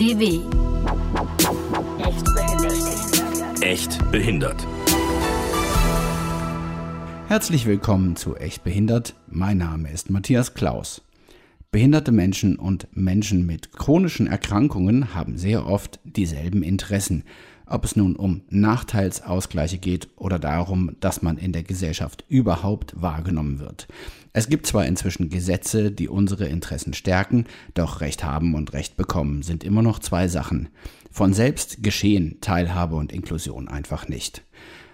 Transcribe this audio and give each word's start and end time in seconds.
EDW. 0.00 0.40
Echt 3.60 4.10
behindert. 4.10 4.66
Herzlich 7.28 7.66
willkommen 7.66 8.16
zu 8.16 8.34
Echt 8.34 8.64
behindert. 8.64 9.14
Mein 9.28 9.58
Name 9.58 9.90
ist 9.90 10.08
Matthias 10.08 10.54
Klaus. 10.54 11.02
Behinderte 11.70 12.12
Menschen 12.12 12.56
und 12.56 12.88
Menschen 12.96 13.44
mit 13.44 13.72
chronischen 13.72 14.26
Erkrankungen 14.26 15.14
haben 15.14 15.36
sehr 15.36 15.66
oft 15.66 16.00
dieselben 16.04 16.62
Interessen, 16.62 17.24
ob 17.70 17.84
es 17.84 17.96
nun 17.96 18.16
um 18.16 18.42
Nachteilsausgleiche 18.50 19.78
geht 19.78 20.08
oder 20.16 20.38
darum, 20.38 20.96
dass 21.00 21.22
man 21.22 21.38
in 21.38 21.52
der 21.52 21.62
Gesellschaft 21.62 22.24
überhaupt 22.28 23.00
wahrgenommen 23.00 23.58
wird. 23.58 23.88
Es 24.32 24.48
gibt 24.48 24.66
zwar 24.66 24.86
inzwischen 24.86 25.30
Gesetze, 25.30 25.90
die 25.90 26.08
unsere 26.08 26.46
Interessen 26.46 26.94
stärken, 26.94 27.46
doch 27.74 28.00
Recht 28.00 28.22
haben 28.22 28.54
und 28.54 28.72
Recht 28.72 28.96
bekommen 28.96 29.42
sind 29.42 29.64
immer 29.64 29.82
noch 29.82 29.98
zwei 29.98 30.28
Sachen. 30.28 30.68
Von 31.10 31.32
selbst 31.32 31.82
geschehen 31.82 32.38
Teilhabe 32.40 32.94
und 32.94 33.12
Inklusion 33.12 33.66
einfach 33.66 34.08
nicht. 34.08 34.42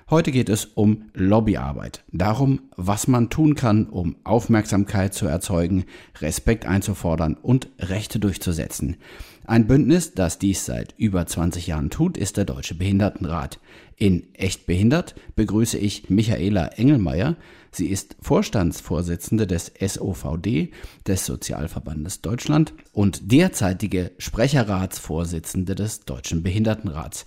Heute 0.08 0.30
geht 0.30 0.48
es 0.50 0.66
um 0.66 1.10
Lobbyarbeit, 1.14 2.04
darum, 2.12 2.60
was 2.76 3.08
man 3.08 3.28
tun 3.28 3.56
kann, 3.56 3.88
um 3.88 4.14
Aufmerksamkeit 4.22 5.14
zu 5.14 5.26
erzeugen, 5.26 5.84
Respekt 6.20 6.64
einzufordern 6.64 7.34
und 7.34 7.70
Rechte 7.80 8.20
durchzusetzen. 8.20 8.98
Ein 9.46 9.66
Bündnis, 9.66 10.14
das 10.14 10.38
dies 10.38 10.64
seit 10.64 10.94
über 10.96 11.26
20 11.26 11.66
Jahren 11.66 11.90
tut, 11.90 12.16
ist 12.16 12.36
der 12.36 12.44
Deutsche 12.44 12.76
Behindertenrat. 12.76 13.58
In 13.96 14.32
Echt 14.34 14.66
Behindert 14.66 15.16
begrüße 15.34 15.76
ich 15.76 16.08
Michaela 16.08 16.68
Engelmeier. 16.68 17.34
Sie 17.72 17.88
ist 17.88 18.14
Vorstandsvorsitzende 18.20 19.48
des 19.48 19.72
SOVD, 19.80 20.70
des 21.08 21.26
Sozialverbandes 21.26 22.20
Deutschland 22.20 22.74
und 22.92 23.32
derzeitige 23.32 24.12
Sprecherratsvorsitzende 24.18 25.74
des 25.74 26.04
Deutschen 26.04 26.44
Behindertenrats. 26.44 27.24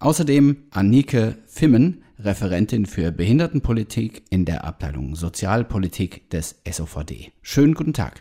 Außerdem 0.00 0.56
Annike 0.70 1.38
Fimmen, 1.46 2.04
Referentin 2.20 2.86
für 2.86 3.10
Behindertenpolitik 3.10 4.22
in 4.30 4.44
der 4.44 4.64
Abteilung 4.64 5.16
Sozialpolitik 5.16 6.30
des 6.30 6.60
SOVD. 6.68 7.32
Schönen 7.42 7.74
guten 7.74 7.92
Tag. 7.92 8.20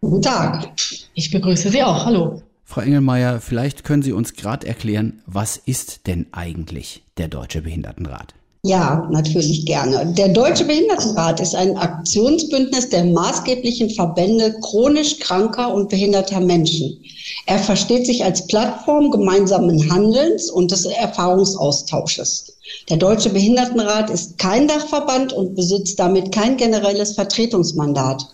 Guten 0.00 0.22
Tag. 0.22 0.72
Ich 1.14 1.30
begrüße 1.30 1.70
Sie 1.70 1.82
auch. 1.82 2.06
Hallo. 2.06 2.42
Frau 2.62 2.80
Engelmeier, 2.80 3.40
vielleicht 3.40 3.84
können 3.84 4.02
Sie 4.02 4.12
uns 4.12 4.34
gerade 4.34 4.66
erklären, 4.66 5.22
was 5.26 5.56
ist 5.56 6.06
denn 6.06 6.26
eigentlich 6.32 7.02
der 7.18 7.28
Deutsche 7.28 7.62
Behindertenrat? 7.62 8.34
Ja, 8.66 9.06
natürlich 9.10 9.66
gerne. 9.66 10.06
Der 10.16 10.28
Deutsche 10.28 10.64
Behindertenrat 10.64 11.38
ist 11.38 11.54
ein 11.54 11.76
Aktionsbündnis 11.76 12.88
der 12.88 13.04
maßgeblichen 13.04 13.90
Verbände 13.90 14.56
chronisch 14.62 15.18
kranker 15.18 15.74
und 15.74 15.90
behinderter 15.90 16.40
Menschen. 16.40 16.98
Er 17.44 17.58
versteht 17.58 18.06
sich 18.06 18.24
als 18.24 18.46
Plattform 18.46 19.10
gemeinsamen 19.10 19.90
Handelns 19.90 20.50
und 20.50 20.70
des 20.70 20.86
Erfahrungsaustausches. 20.86 22.54
Der 22.88 22.96
Deutsche 22.96 23.28
Behindertenrat 23.28 24.08
ist 24.08 24.38
kein 24.38 24.66
Dachverband 24.66 25.34
und 25.34 25.54
besitzt 25.54 25.98
damit 25.98 26.32
kein 26.32 26.56
generelles 26.56 27.12
Vertretungsmandat. 27.12 28.26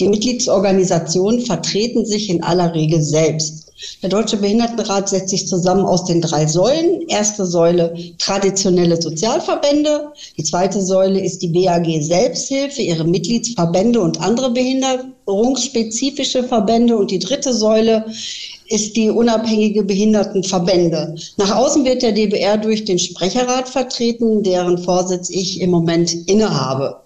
Die 0.00 0.08
Mitgliedsorganisationen 0.08 1.46
vertreten 1.46 2.04
sich 2.04 2.28
in 2.28 2.42
aller 2.42 2.74
Regel 2.74 3.00
selbst. 3.00 3.65
Der 4.02 4.08
Deutsche 4.08 4.38
Behindertenrat 4.38 5.08
setzt 5.08 5.28
sich 5.28 5.46
zusammen 5.46 5.84
aus 5.84 6.04
den 6.06 6.22
drei 6.22 6.46
Säulen. 6.46 7.02
Erste 7.08 7.44
Säule 7.44 7.94
traditionelle 8.18 9.00
Sozialverbände. 9.00 10.12
Die 10.38 10.44
zweite 10.44 10.80
Säule 10.80 11.20
ist 11.20 11.42
die 11.42 11.48
BAG 11.48 11.86
Selbsthilfe, 12.00 12.80
ihre 12.80 13.04
Mitgliedsverbände 13.04 14.00
und 14.00 14.20
andere 14.20 14.50
behinderungsspezifische 14.50 16.44
Verbände. 16.44 16.96
Und 16.96 17.10
die 17.10 17.18
dritte 17.18 17.52
Säule 17.52 18.06
ist 18.68 18.96
die 18.96 19.10
unabhängige 19.10 19.82
Behindertenverbände. 19.84 21.14
Nach 21.36 21.54
außen 21.54 21.84
wird 21.84 22.02
der 22.02 22.12
DBR 22.12 22.56
durch 22.56 22.84
den 22.84 22.98
Sprecherrat 22.98 23.68
vertreten, 23.68 24.42
deren 24.42 24.78
Vorsitz 24.78 25.28
ich 25.28 25.60
im 25.60 25.70
Moment 25.70 26.14
innehabe. 26.28 27.02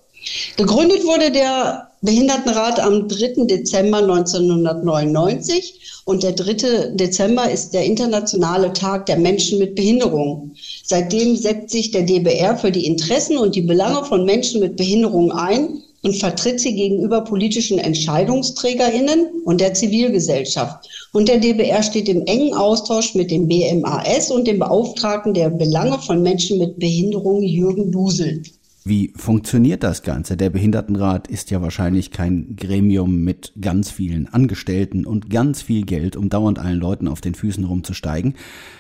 Gegründet 0.57 1.05
wurde 1.05 1.33
der 1.33 1.90
Behindertenrat 2.03 2.81
am 2.81 3.09
3. 3.09 3.45
Dezember 3.45 3.99
1999 3.99 6.03
und 6.07 6.23
der 6.23 6.33
3. 6.33 6.95
Dezember 6.95 7.51
ist 7.51 7.75
der 7.75 7.85
internationale 7.85 8.73
Tag 8.73 9.05
der 9.05 9.19
Menschen 9.19 9.59
mit 9.59 9.75
Behinderung. 9.75 10.53
Seitdem 10.83 11.37
setzt 11.37 11.69
sich 11.69 11.91
der 11.91 12.05
DBR 12.05 12.57
für 12.57 12.71
die 12.71 12.87
Interessen 12.87 13.37
und 13.37 13.55
die 13.55 13.61
Belange 13.61 14.03
von 14.07 14.25
Menschen 14.25 14.61
mit 14.61 14.77
Behinderung 14.77 15.31
ein 15.33 15.83
und 16.03 16.17
vertritt 16.17 16.61
sie 16.61 16.75
gegenüber 16.75 17.21
politischen 17.21 17.79
Entscheidungsträgerinnen 17.79 19.43
und 19.45 19.61
der 19.61 19.75
Zivilgesellschaft. 19.75 20.89
Und 21.13 21.29
der 21.29 21.37
DBR 21.37 21.83
steht 21.83 22.09
im 22.09 22.25
engen 22.25 22.55
Austausch 22.55 23.15
mit 23.15 23.31
dem 23.31 23.47
BMAS 23.47 24.31
und 24.31 24.47
dem 24.47 24.59
Beauftragten 24.59 25.35
der 25.35 25.51
Belange 25.51 25.99
von 25.99 26.23
Menschen 26.23 26.57
mit 26.57 26.79
Behinderung, 26.79 27.43
Jürgen 27.43 27.93
Dusel. 27.93 28.43
Wie 28.83 29.13
funktioniert 29.15 29.83
das 29.83 30.03
Ganze? 30.03 30.39
Der 30.39 30.49
Behindertenrat 30.49 31.29
ist 31.29 31.51
ja 31.51 31.61
wahrscheinlich 31.61 32.13
kein 32.13 32.57
Gremium 32.57 33.23
mit 33.23 33.53
ganz 33.61 33.91
vielen 33.91 34.27
Angestellten 34.27 35.05
und 35.05 35.29
ganz 35.29 35.61
viel 35.61 35.85
Geld, 35.85 36.17
um 36.17 36.31
dauernd 36.31 36.59
allen 36.59 36.81
Leuten 36.81 37.07
auf 37.07 37.21
den 37.21 37.35
Füßen 37.35 37.65
rumzusteigen, 37.65 38.37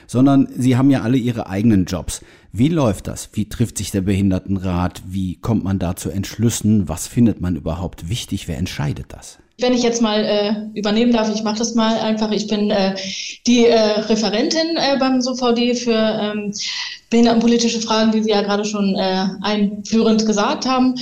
sondern 0.06 0.49
sie 0.56 0.78
haben 0.78 0.91
ja 0.91 1.03
alle 1.03 1.19
ihre 1.19 1.49
eigenen 1.49 1.84
Jobs. 1.84 2.25
Wie 2.50 2.69
läuft 2.69 3.09
das? 3.09 3.28
Wie 3.34 3.50
trifft 3.50 3.77
sich 3.77 3.91
der 3.91 4.00
Behindertenrat? 4.00 5.03
Wie 5.06 5.37
kommt 5.37 5.65
man 5.65 5.78
da 5.78 5.97
zu 5.97 6.11
Entschlüssen? 6.11 6.88
Was 6.88 7.06
findet 7.06 7.43
man 7.43 7.56
überhaupt 7.56 8.09
wichtig? 8.09 8.49
Wer 8.49 8.56
entscheidet 8.56 9.06
das? 9.12 9.38
Wenn 9.60 9.75
ich 9.75 9.82
jetzt 9.82 10.00
mal 10.00 10.25
äh, 10.25 10.78
übernehmen 10.78 11.12
darf, 11.12 11.32
ich 11.34 11.43
mache 11.43 11.59
das 11.59 11.75
mal 11.75 11.98
einfach. 11.98 12.31
Ich 12.31 12.47
bin 12.47 12.71
äh, 12.71 12.94
die 13.47 13.66
äh, 13.66 14.00
Referentin 14.00 14.76
äh, 14.76 14.97
beim 14.98 15.21
SOVD 15.21 15.75
für 15.75 15.94
ähm, 15.94 16.53
behindertenpolitische 17.10 17.81
Fragen, 17.81 18.12
die 18.12 18.22
Sie 18.22 18.31
ja 18.31 18.43
gerade 18.43 18.65
schon 18.65 18.94
äh, 18.97 19.26
einführend 19.43 20.26
gesagt 20.26 20.66
haben. 20.66 20.94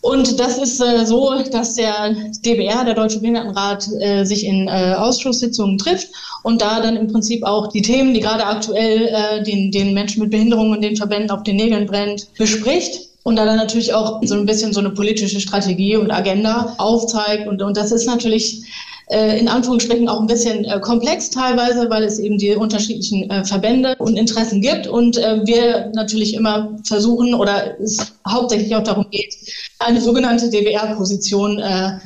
Und 0.00 0.38
das 0.38 0.58
ist 0.58 0.80
äh, 0.80 1.04
so, 1.06 1.34
dass 1.50 1.74
der 1.74 2.14
DBR, 2.44 2.84
der 2.84 2.94
Deutsche 2.94 3.20
Behindertenrat, 3.20 3.82
sich 4.24 4.44
in 4.44 4.68
Ausschusssitzungen 4.68 5.78
trifft 5.78 6.08
und 6.42 6.60
da 6.60 6.80
dann 6.80 6.96
im 6.96 7.08
Prinzip 7.08 7.42
auch 7.42 7.68
die 7.68 7.82
Themen, 7.82 8.12
die 8.12 8.20
gerade 8.20 8.44
aktuell 8.44 9.42
den, 9.44 9.70
den 9.70 9.94
Menschen 9.94 10.20
mit 10.22 10.30
Behinderungen 10.30 10.72
und 10.72 10.82
den 10.82 10.96
Verbänden 10.96 11.30
auf 11.30 11.42
den 11.42 11.56
Nägeln 11.56 11.86
brennt, 11.86 12.28
bespricht 12.36 13.13
und 13.24 13.36
da 13.36 13.44
dann 13.46 13.56
natürlich 13.56 13.92
auch 13.92 14.20
so 14.22 14.34
ein 14.34 14.46
bisschen 14.46 14.72
so 14.72 14.80
eine 14.80 14.90
politische 14.90 15.40
Strategie 15.40 15.96
und 15.96 16.10
Agenda 16.10 16.74
aufzeigt. 16.78 17.48
Und, 17.48 17.62
und 17.62 17.76
das 17.76 17.90
ist 17.90 18.06
natürlich 18.06 18.62
äh, 19.08 19.38
in 19.40 19.48
Anführungsstrichen 19.48 20.08
auch 20.08 20.20
ein 20.20 20.26
bisschen 20.26 20.66
äh, 20.66 20.78
komplex 20.80 21.30
teilweise, 21.30 21.88
weil 21.88 22.04
es 22.04 22.18
eben 22.18 22.36
die 22.36 22.54
unterschiedlichen 22.54 23.30
äh, 23.30 23.42
Verbände 23.44 23.96
und 23.98 24.18
Interessen 24.18 24.60
gibt 24.60 24.86
und 24.86 25.16
äh, 25.16 25.40
wir 25.46 25.90
natürlich 25.94 26.34
immer 26.34 26.76
versuchen 26.84 27.34
oder 27.34 27.80
es 27.80 28.12
hauptsächlich 28.28 28.76
auch 28.76 28.82
darum 28.82 29.06
geht, 29.10 29.34
eine 29.78 30.02
sogenannte 30.02 30.50
DWR-Position 30.50 31.58
äh, 31.60 31.98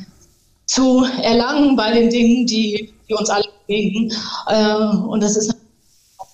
zu 0.67 1.05
erlangen 1.21 1.75
bei 1.75 1.93
den 1.95 2.11
Dingen, 2.11 2.47
die, 2.47 2.93
die 3.09 3.15
uns 3.15 3.29
alle 3.29 3.45
bewegen. 3.67 4.13
Äh, 4.47 4.97
und 5.09 5.21
das 5.21 5.37
ist 5.37 5.53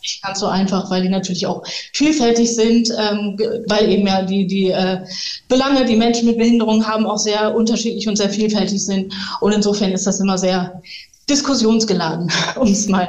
nicht 0.05 0.23
ganz 0.23 0.41
so 0.41 0.47
einfach, 0.47 0.91
weil 0.91 1.03
die 1.03 1.09
natürlich 1.09 1.47
auch 1.47 1.63
vielfältig 1.93 2.55
sind, 2.55 2.91
ähm, 2.91 3.39
weil 3.67 3.89
eben 3.89 4.07
ja 4.07 4.23
die, 4.23 4.47
die 4.47 4.71
äh, 4.71 5.01
Belange, 5.49 5.85
die 5.87 5.97
Menschen 5.97 6.27
mit 6.27 6.39
Behinderung 6.39 6.87
haben, 6.87 7.07
auch 7.07 7.19
sehr 7.19 7.55
unterschiedlich 7.55 8.07
und 8.07 8.17
sehr 8.17 8.31
vielfältig 8.31 8.85
sind. 8.85 9.13
Und 9.41 9.53
insofern 9.53 9.93
ist 9.93 10.07
das 10.07 10.21
immer 10.21 10.39
sehr 10.39 10.83
diskussionsgeladen, 11.29 12.31
um 12.57 12.69
es 12.69 12.89
mal 12.89 13.09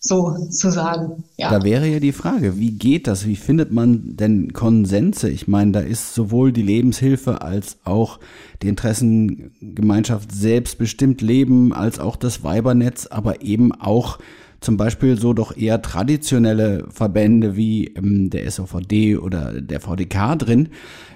so 0.00 0.36
zu 0.50 0.70
sagen. 0.70 1.24
Ja. 1.38 1.50
Da 1.50 1.64
wäre 1.64 1.86
ja 1.86 1.98
die 1.98 2.12
Frage, 2.12 2.58
wie 2.58 2.72
geht 2.72 3.06
das? 3.06 3.26
Wie 3.26 3.36
findet 3.36 3.72
man 3.72 4.16
denn 4.16 4.52
Konsense? 4.52 5.30
Ich 5.30 5.48
meine, 5.48 5.72
da 5.72 5.80
ist 5.80 6.14
sowohl 6.14 6.52
die 6.52 6.62
Lebenshilfe 6.62 7.40
als 7.40 7.78
auch 7.84 8.18
die 8.60 8.68
Interessengemeinschaft 8.68 10.30
selbstbestimmt 10.30 11.22
leben, 11.22 11.72
als 11.72 12.00
auch 12.00 12.16
das 12.16 12.42
Weibernetz, 12.42 13.06
aber 13.06 13.40
eben 13.40 13.72
auch 13.72 14.18
zum 14.64 14.76
Beispiel 14.76 15.18
so 15.18 15.32
doch 15.32 15.56
eher 15.56 15.82
traditionelle 15.82 16.86
Verbände 16.90 17.56
wie 17.56 17.88
ähm, 17.88 18.30
der 18.30 18.50
SOVD 18.50 19.16
oder 19.16 19.60
der 19.60 19.80
VDK 19.80 20.38
drin. 20.38 20.70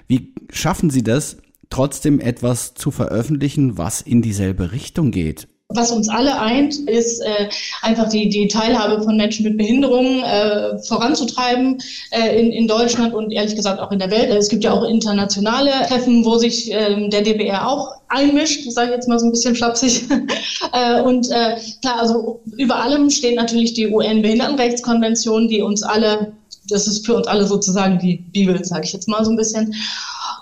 Wie 0.06 0.35
schaffen 0.50 0.91
Sie 0.91 1.03
das, 1.03 1.39
trotzdem 1.71 2.21
etwas 2.21 2.75
zu 2.75 2.91
veröffentlichen, 2.91 3.79
was 3.79 4.00
in 4.00 4.23
dieselbe 4.23 4.73
Richtung 4.73 5.11
geht? 5.11 5.49
Was 5.70 5.91
uns 5.91 6.09
alle 6.09 6.41
eint, 6.41 6.76
ist 6.88 7.20
äh, 7.20 7.50
einfach 7.82 8.09
die, 8.09 8.31
die 8.31 8.49
Teilhabe 8.49 9.03
von 9.03 9.19
Menschen 9.19 9.44
mit 9.44 9.59
Behinderungen 9.59 10.23
äh, 10.23 10.79
voranzutreiben 10.79 11.76
äh, 12.11 12.41
in, 12.41 12.53
in 12.53 12.67
Deutschland 12.67 13.12
und 13.12 13.32
ehrlich 13.32 13.55
gesagt 13.55 13.79
auch 13.79 13.93
in 13.93 13.99
der 13.99 14.11
Welt. 14.11 14.31
Es 14.31 14.49
gibt 14.49 14.65
ja 14.65 14.73
auch 14.73 14.82
internationale 14.82 15.73
Treffen, 15.87 16.25
wo 16.25 16.38
sich 16.38 16.70
ähm, 16.73 17.11
der 17.11 17.20
DBR 17.20 17.69
auch 17.69 17.97
einmischt, 18.09 18.70
sage 18.70 18.88
ich 18.88 18.97
jetzt 18.97 19.09
mal 19.09 19.19
so 19.19 19.26
ein 19.26 19.31
bisschen 19.31 19.55
flapsig. 19.55 20.05
äh, 20.73 21.03
und 21.03 21.31
äh, 21.31 21.56
klar, 21.82 22.00
also 22.00 22.41
über 22.56 22.76
allem 22.76 23.11
steht 23.11 23.37
natürlich 23.37 23.75
die 23.75 23.88
UN-Behindertenrechtskonvention, 23.88 25.49
die 25.49 25.61
uns 25.61 25.82
alle, 25.82 26.32
das 26.71 26.87
ist 26.87 27.05
für 27.05 27.14
uns 27.14 27.26
alle 27.26 27.47
sozusagen 27.47 27.99
die 27.99 28.25
Bibel, 28.32 28.64
sage 28.64 28.87
ich 28.87 28.94
jetzt 28.94 29.06
mal 29.06 29.23
so 29.23 29.32
ein 29.32 29.37
bisschen. 29.37 29.75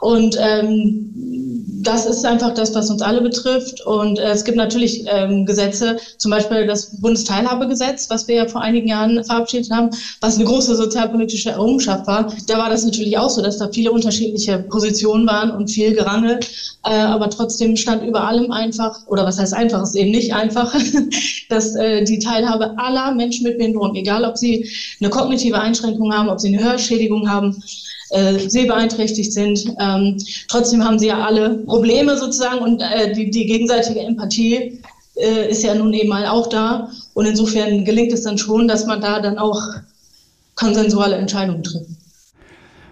Und 0.00 0.36
ähm, 0.38 1.12
das 1.86 2.04
ist 2.06 2.24
einfach 2.24 2.52
das, 2.54 2.74
was 2.74 2.90
uns 2.90 3.02
alle 3.02 3.20
betrifft. 3.20 3.80
Und 3.86 4.18
äh, 4.18 4.30
es 4.30 4.44
gibt 4.44 4.56
natürlich 4.56 5.04
ähm, 5.06 5.46
Gesetze, 5.46 5.98
zum 6.18 6.30
Beispiel 6.30 6.66
das 6.66 7.00
Bundesteilhabegesetz, 7.00 8.10
was 8.10 8.26
wir 8.26 8.36
ja 8.36 8.48
vor 8.48 8.60
einigen 8.60 8.88
Jahren 8.88 9.22
verabschiedet 9.22 9.70
haben, 9.70 9.90
was 10.20 10.36
eine 10.36 10.44
große 10.44 10.74
sozialpolitische 10.74 11.50
Errungenschaft 11.50 12.06
war. 12.06 12.32
Da 12.48 12.58
war 12.58 12.70
das 12.70 12.84
natürlich 12.84 13.16
auch 13.18 13.30
so, 13.30 13.42
dass 13.42 13.58
da 13.58 13.68
viele 13.72 13.92
unterschiedliche 13.92 14.58
Positionen 14.58 15.26
waren 15.26 15.50
und 15.50 15.70
viel 15.70 15.94
Gerangel. 15.94 16.40
Äh, 16.84 16.90
aber 16.90 17.30
trotzdem 17.30 17.76
stand 17.76 18.02
über 18.02 18.26
allem 18.26 18.50
einfach, 18.50 19.06
oder 19.06 19.24
was 19.24 19.38
heißt 19.38 19.54
einfach, 19.54 19.82
ist 19.82 19.94
eben 19.94 20.10
nicht 20.10 20.34
einfach, 20.34 20.74
dass 21.48 21.76
äh, 21.76 22.04
die 22.04 22.18
Teilhabe 22.18 22.74
aller 22.78 23.14
Menschen 23.14 23.44
mit 23.44 23.58
Behinderung, 23.58 23.94
egal 23.94 24.24
ob 24.24 24.36
sie 24.36 24.68
eine 25.00 25.10
kognitive 25.10 25.58
Einschränkung 25.58 26.12
haben, 26.12 26.28
ob 26.28 26.40
sie 26.40 26.48
eine 26.48 26.64
Hörschädigung 26.64 27.30
haben, 27.30 27.62
äh, 28.10 28.48
sehbeeinträchtigt 28.48 29.32
sind. 29.32 29.74
Ähm, 29.80 30.16
trotzdem 30.48 30.84
haben 30.84 30.98
sie 30.98 31.08
ja 31.08 31.24
alle 31.24 31.58
Probleme 31.58 32.16
sozusagen 32.16 32.58
und 32.58 32.80
äh, 32.80 33.12
die, 33.12 33.30
die 33.30 33.46
gegenseitige 33.46 34.00
Empathie 34.00 34.80
äh, 35.16 35.50
ist 35.50 35.62
ja 35.62 35.74
nun 35.74 35.92
eben 35.92 36.08
mal 36.08 36.26
auch 36.26 36.48
da. 36.48 36.90
Und 37.14 37.26
insofern 37.26 37.84
gelingt 37.84 38.12
es 38.12 38.22
dann 38.22 38.38
schon, 38.38 38.68
dass 38.68 38.86
man 38.86 39.00
da 39.00 39.20
dann 39.20 39.38
auch 39.38 39.60
konsensuale 40.54 41.16
Entscheidungen 41.16 41.62
trifft. 41.62 41.90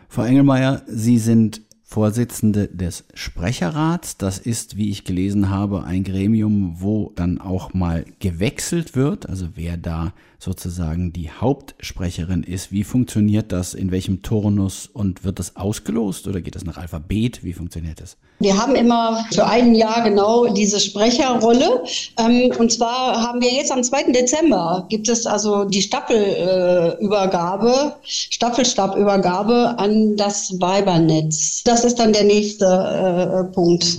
Frau 0.09 0.23
Engelmeier, 0.23 0.83
Sie 0.87 1.19
sind 1.19 1.63
Vorsitzende 1.95 2.67
des 2.67 3.05
Sprecherrats. 3.15 4.17
Das 4.17 4.39
ist, 4.39 4.77
wie 4.77 4.91
ich 4.91 5.05
gelesen 5.05 5.49
habe, 5.49 5.85
ein 5.85 6.03
Gremium, 6.03 6.75
wo 6.81 7.13
dann 7.15 7.41
auch 7.41 7.73
mal 7.73 8.05
gewechselt 8.19 8.97
wird, 8.97 9.29
also 9.29 9.51
wer 9.55 9.77
da 9.77 10.13
sozusagen 10.41 11.13
die 11.13 11.31
Hauptsprecherin 11.31 12.43
ist. 12.43 12.73
Wie 12.73 12.83
funktioniert 12.85 13.53
das? 13.53 13.75
In 13.75 13.93
welchem 13.93 14.23
Turnus 14.23 14.91
und 14.93 15.25
wird 15.25 15.39
das 15.39 15.57
ausgelost 15.57 16.29
oder 16.29 16.41
geht 16.41 16.57
das 16.57 16.65
nach 16.65 16.79
Alphabet? 16.79 17.45
Wie 17.45 17.53
funktioniert 17.53 18.01
das? 18.01 18.17
Wir 18.41 18.57
haben 18.57 18.75
immer 18.75 19.25
für 19.33 19.47
ein 19.47 19.77
Jahr 19.77 20.03
genau 20.03 20.53
diese 20.53 20.81
Sprecherrolle. 20.81 21.85
Ähm, 22.19 22.51
und 22.59 22.73
zwar 22.73 23.23
haben 23.23 23.41
wir 23.41 23.53
jetzt 23.53 23.71
am 23.73 23.83
2. 23.83 24.13
Dezember 24.13 24.85
gibt 24.91 25.09
es 25.09 25.25
also 25.25 25.65
die 25.65 25.81
Staffelübergabe, 25.81 27.95
Staffelstabübergabe 28.03 29.79
an 29.79 30.17
das 30.17 30.61
Weibernetz. 30.61 31.63
Das 31.65 31.84
ist 31.85 31.99
dann 31.99 32.13
der 32.13 32.25
nächste 32.25 32.65
äh, 32.67 33.55
Punkt 33.55 33.99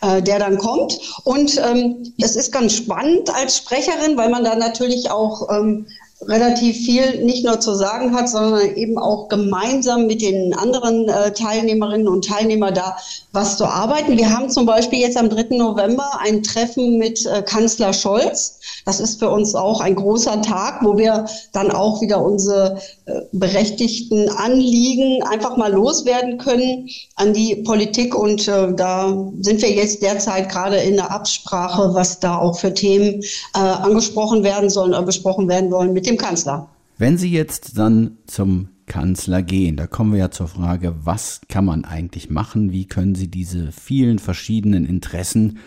äh, 0.00 0.22
der 0.22 0.38
dann 0.38 0.58
kommt. 0.58 0.98
Und 1.24 1.58
ähm, 1.58 2.12
es 2.18 2.36
ist 2.36 2.52
ganz 2.52 2.74
spannend 2.74 3.30
als 3.34 3.58
Sprecherin, 3.58 4.16
weil 4.16 4.30
man 4.30 4.44
da 4.44 4.56
natürlich 4.56 5.10
auch 5.10 5.48
ähm, 5.50 5.86
relativ 6.22 6.76
viel 6.76 7.24
nicht 7.24 7.44
nur 7.44 7.60
zu 7.60 7.74
sagen 7.74 8.14
hat, 8.14 8.28
sondern 8.28 8.74
eben 8.74 8.98
auch 8.98 9.28
gemeinsam 9.28 10.06
mit 10.06 10.22
den 10.22 10.54
anderen 10.54 11.08
äh, 11.08 11.32
Teilnehmerinnen 11.32 12.08
und 12.08 12.24
Teilnehmern 12.24 12.74
da 12.74 12.96
was 13.32 13.58
zu 13.58 13.66
arbeiten. 13.66 14.16
Wir 14.16 14.34
haben 14.34 14.48
zum 14.48 14.64
Beispiel 14.64 15.00
jetzt 15.00 15.18
am 15.18 15.28
3. 15.28 15.56
November 15.56 16.18
ein 16.20 16.42
Treffen 16.42 16.96
mit 16.96 17.26
äh, 17.26 17.42
Kanzler 17.42 17.92
Scholz. 17.92 18.60
Das 18.86 18.98
ist 18.98 19.18
für 19.18 19.28
uns 19.28 19.54
auch 19.54 19.80
ein 19.80 19.94
großer 19.94 20.40
Tag, 20.40 20.80
wo 20.82 20.96
wir 20.96 21.26
dann 21.52 21.70
auch 21.70 22.00
wieder 22.00 22.24
unsere 22.24 22.80
äh, 23.04 23.20
berechtigten 23.32 24.30
Anliegen 24.30 25.22
einfach 25.22 25.58
mal 25.58 25.72
loswerden 25.72 26.38
können 26.38 26.88
an 27.16 27.34
die 27.34 27.56
Politik. 27.56 28.14
Und 28.14 28.48
äh, 28.48 28.72
da 28.74 29.30
sind 29.40 29.60
wir 29.60 29.70
jetzt 29.70 30.02
derzeit 30.02 30.48
gerade 30.48 30.76
in 30.78 30.94
der 30.94 31.10
Absprache, 31.10 31.92
was 31.92 32.20
da 32.20 32.38
auch 32.38 32.58
für 32.58 32.72
Themen 32.72 33.22
äh, 33.54 33.58
angesprochen 33.58 34.42
werden 34.44 34.70
sollen 34.70 34.90
oder 34.90 35.02
besprochen 35.02 35.46
werden 35.48 35.70
wollen 35.70 35.92
mit 35.92 36.05
dem 36.06 36.16
Kanzler. 36.16 36.68
Wenn 36.98 37.18
Sie 37.18 37.30
jetzt 37.30 37.76
dann 37.76 38.18
zum 38.26 38.68
Kanzler 38.86 39.42
gehen, 39.42 39.76
da 39.76 39.86
kommen 39.86 40.12
wir 40.12 40.20
ja 40.20 40.30
zur 40.30 40.48
Frage, 40.48 40.94
was 41.04 41.40
kann 41.48 41.64
man 41.64 41.84
eigentlich 41.84 42.30
machen? 42.30 42.72
Wie 42.72 42.86
können 42.86 43.14
Sie 43.14 43.28
diese 43.28 43.72
vielen 43.72 44.18
verschiedenen 44.18 44.86
Interessen 44.86 45.58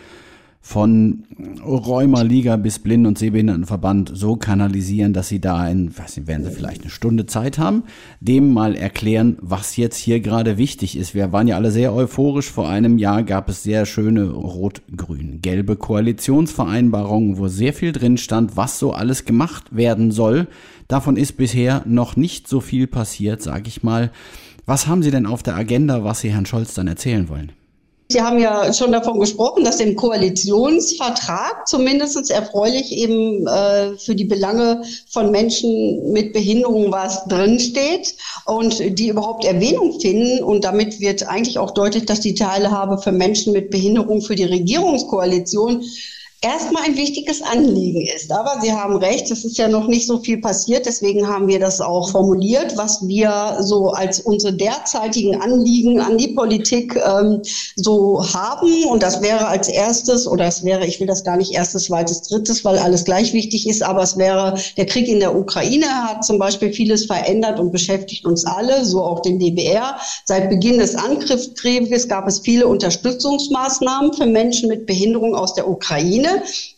von 0.62 1.24
Rheuma-Liga 1.64 2.56
bis 2.56 2.78
Blinden- 2.78 3.06
und 3.06 3.18
Sehbehindertenverband 3.18 4.12
so 4.14 4.36
kanalisieren, 4.36 5.14
dass 5.14 5.28
sie 5.28 5.40
da 5.40 5.66
in, 5.66 5.96
weiß 5.96 6.18
nicht, 6.18 6.28
werden 6.28 6.44
sie 6.44 6.50
vielleicht 6.50 6.82
eine 6.82 6.90
Stunde 6.90 7.24
Zeit 7.24 7.58
haben, 7.58 7.84
dem 8.20 8.52
mal 8.52 8.76
erklären, 8.76 9.38
was 9.40 9.76
jetzt 9.76 9.96
hier 9.96 10.20
gerade 10.20 10.58
wichtig 10.58 10.98
ist. 10.98 11.14
Wir 11.14 11.32
waren 11.32 11.48
ja 11.48 11.56
alle 11.56 11.70
sehr 11.70 11.94
euphorisch. 11.94 12.50
Vor 12.50 12.68
einem 12.68 12.98
Jahr 12.98 13.22
gab 13.22 13.48
es 13.48 13.62
sehr 13.62 13.86
schöne 13.86 14.30
rot-grün-gelbe 14.30 15.76
Koalitionsvereinbarungen, 15.76 17.38
wo 17.38 17.48
sehr 17.48 17.72
viel 17.72 17.92
drin 17.92 18.18
stand, 18.18 18.56
was 18.56 18.78
so 18.78 18.92
alles 18.92 19.24
gemacht 19.24 19.74
werden 19.74 20.12
soll. 20.12 20.46
Davon 20.88 21.16
ist 21.16 21.38
bisher 21.38 21.82
noch 21.86 22.16
nicht 22.16 22.48
so 22.48 22.60
viel 22.60 22.86
passiert, 22.86 23.42
sage 23.42 23.68
ich 23.68 23.82
mal. 23.82 24.10
Was 24.66 24.86
haben 24.86 25.02
Sie 25.02 25.10
denn 25.10 25.26
auf 25.26 25.42
der 25.42 25.56
Agenda, 25.56 26.04
was 26.04 26.20
Sie 26.20 26.30
Herrn 26.30 26.46
Scholz 26.46 26.74
dann 26.74 26.86
erzählen 26.86 27.28
wollen? 27.30 27.52
Sie 28.10 28.20
haben 28.20 28.40
ja 28.40 28.72
schon 28.72 28.90
davon 28.90 29.20
gesprochen, 29.20 29.62
dass 29.62 29.78
im 29.78 29.94
Koalitionsvertrag 29.94 31.68
zumindest 31.68 32.28
erfreulich 32.28 32.90
eben 32.90 33.46
äh, 33.46 33.96
für 33.98 34.16
die 34.16 34.24
Belange 34.24 34.82
von 35.08 35.30
Menschen 35.30 36.10
mit 36.10 36.32
Behinderung 36.32 36.90
was 36.90 37.24
drinsteht 37.26 38.16
und 38.46 38.98
die 38.98 39.10
überhaupt 39.10 39.44
Erwähnung 39.44 40.00
finden. 40.00 40.42
Und 40.42 40.64
damit 40.64 40.98
wird 40.98 41.28
eigentlich 41.28 41.58
auch 41.58 41.70
deutlich, 41.70 42.04
dass 42.04 42.18
die 42.18 42.34
Teilhabe 42.34 42.98
für 42.98 43.12
Menschen 43.12 43.52
mit 43.52 43.70
Behinderung 43.70 44.22
für 44.22 44.34
die 44.34 44.44
Regierungskoalition 44.44 45.84
erstmal 46.42 46.84
ein 46.84 46.96
wichtiges 46.96 47.42
Anliegen 47.42 48.06
ist. 48.16 48.32
Aber 48.32 48.60
Sie 48.62 48.72
haben 48.72 48.96
recht, 48.96 49.30
es 49.30 49.44
ist 49.44 49.58
ja 49.58 49.68
noch 49.68 49.86
nicht 49.86 50.06
so 50.06 50.20
viel 50.20 50.38
passiert. 50.38 50.86
Deswegen 50.86 51.28
haben 51.28 51.48
wir 51.48 51.60
das 51.60 51.80
auch 51.80 52.10
formuliert, 52.10 52.76
was 52.76 53.06
wir 53.06 53.58
so 53.60 53.90
als 53.90 54.20
unsere 54.20 54.54
derzeitigen 54.54 55.40
Anliegen 55.40 56.00
an 56.00 56.16
die 56.16 56.28
Politik 56.28 56.96
ähm, 56.96 57.42
so 57.76 58.24
haben. 58.32 58.84
Und 58.84 59.02
das 59.02 59.20
wäre 59.20 59.48
als 59.48 59.68
erstes, 59.68 60.26
oder 60.26 60.46
es 60.46 60.64
wäre, 60.64 60.86
ich 60.86 60.98
will 60.98 61.06
das 61.06 61.24
gar 61.24 61.36
nicht 61.36 61.52
erstes, 61.52 61.84
zweites, 61.84 62.22
drittes, 62.22 62.64
weil 62.64 62.78
alles 62.78 63.04
gleich 63.04 63.34
wichtig 63.34 63.68
ist, 63.68 63.82
aber 63.82 64.02
es 64.02 64.16
wäre, 64.16 64.54
der 64.78 64.86
Krieg 64.86 65.08
in 65.08 65.20
der 65.20 65.36
Ukraine 65.36 65.86
hat 65.86 66.24
zum 66.24 66.38
Beispiel 66.38 66.72
vieles 66.72 67.04
verändert 67.04 67.60
und 67.60 67.70
beschäftigt 67.70 68.24
uns 68.24 68.46
alle, 68.46 68.84
so 68.86 69.02
auch 69.02 69.20
den 69.20 69.38
DBR. 69.38 69.96
Seit 70.24 70.48
Beginn 70.48 70.78
des 70.78 70.94
Angriffskrieges 70.94 72.08
gab 72.08 72.26
es 72.26 72.38
viele 72.38 72.66
Unterstützungsmaßnahmen 72.66 74.14
für 74.14 74.26
Menschen 74.26 74.68
mit 74.68 74.86
Behinderung 74.86 75.34
aus 75.34 75.54
der 75.54 75.68
Ukraine 75.68 76.29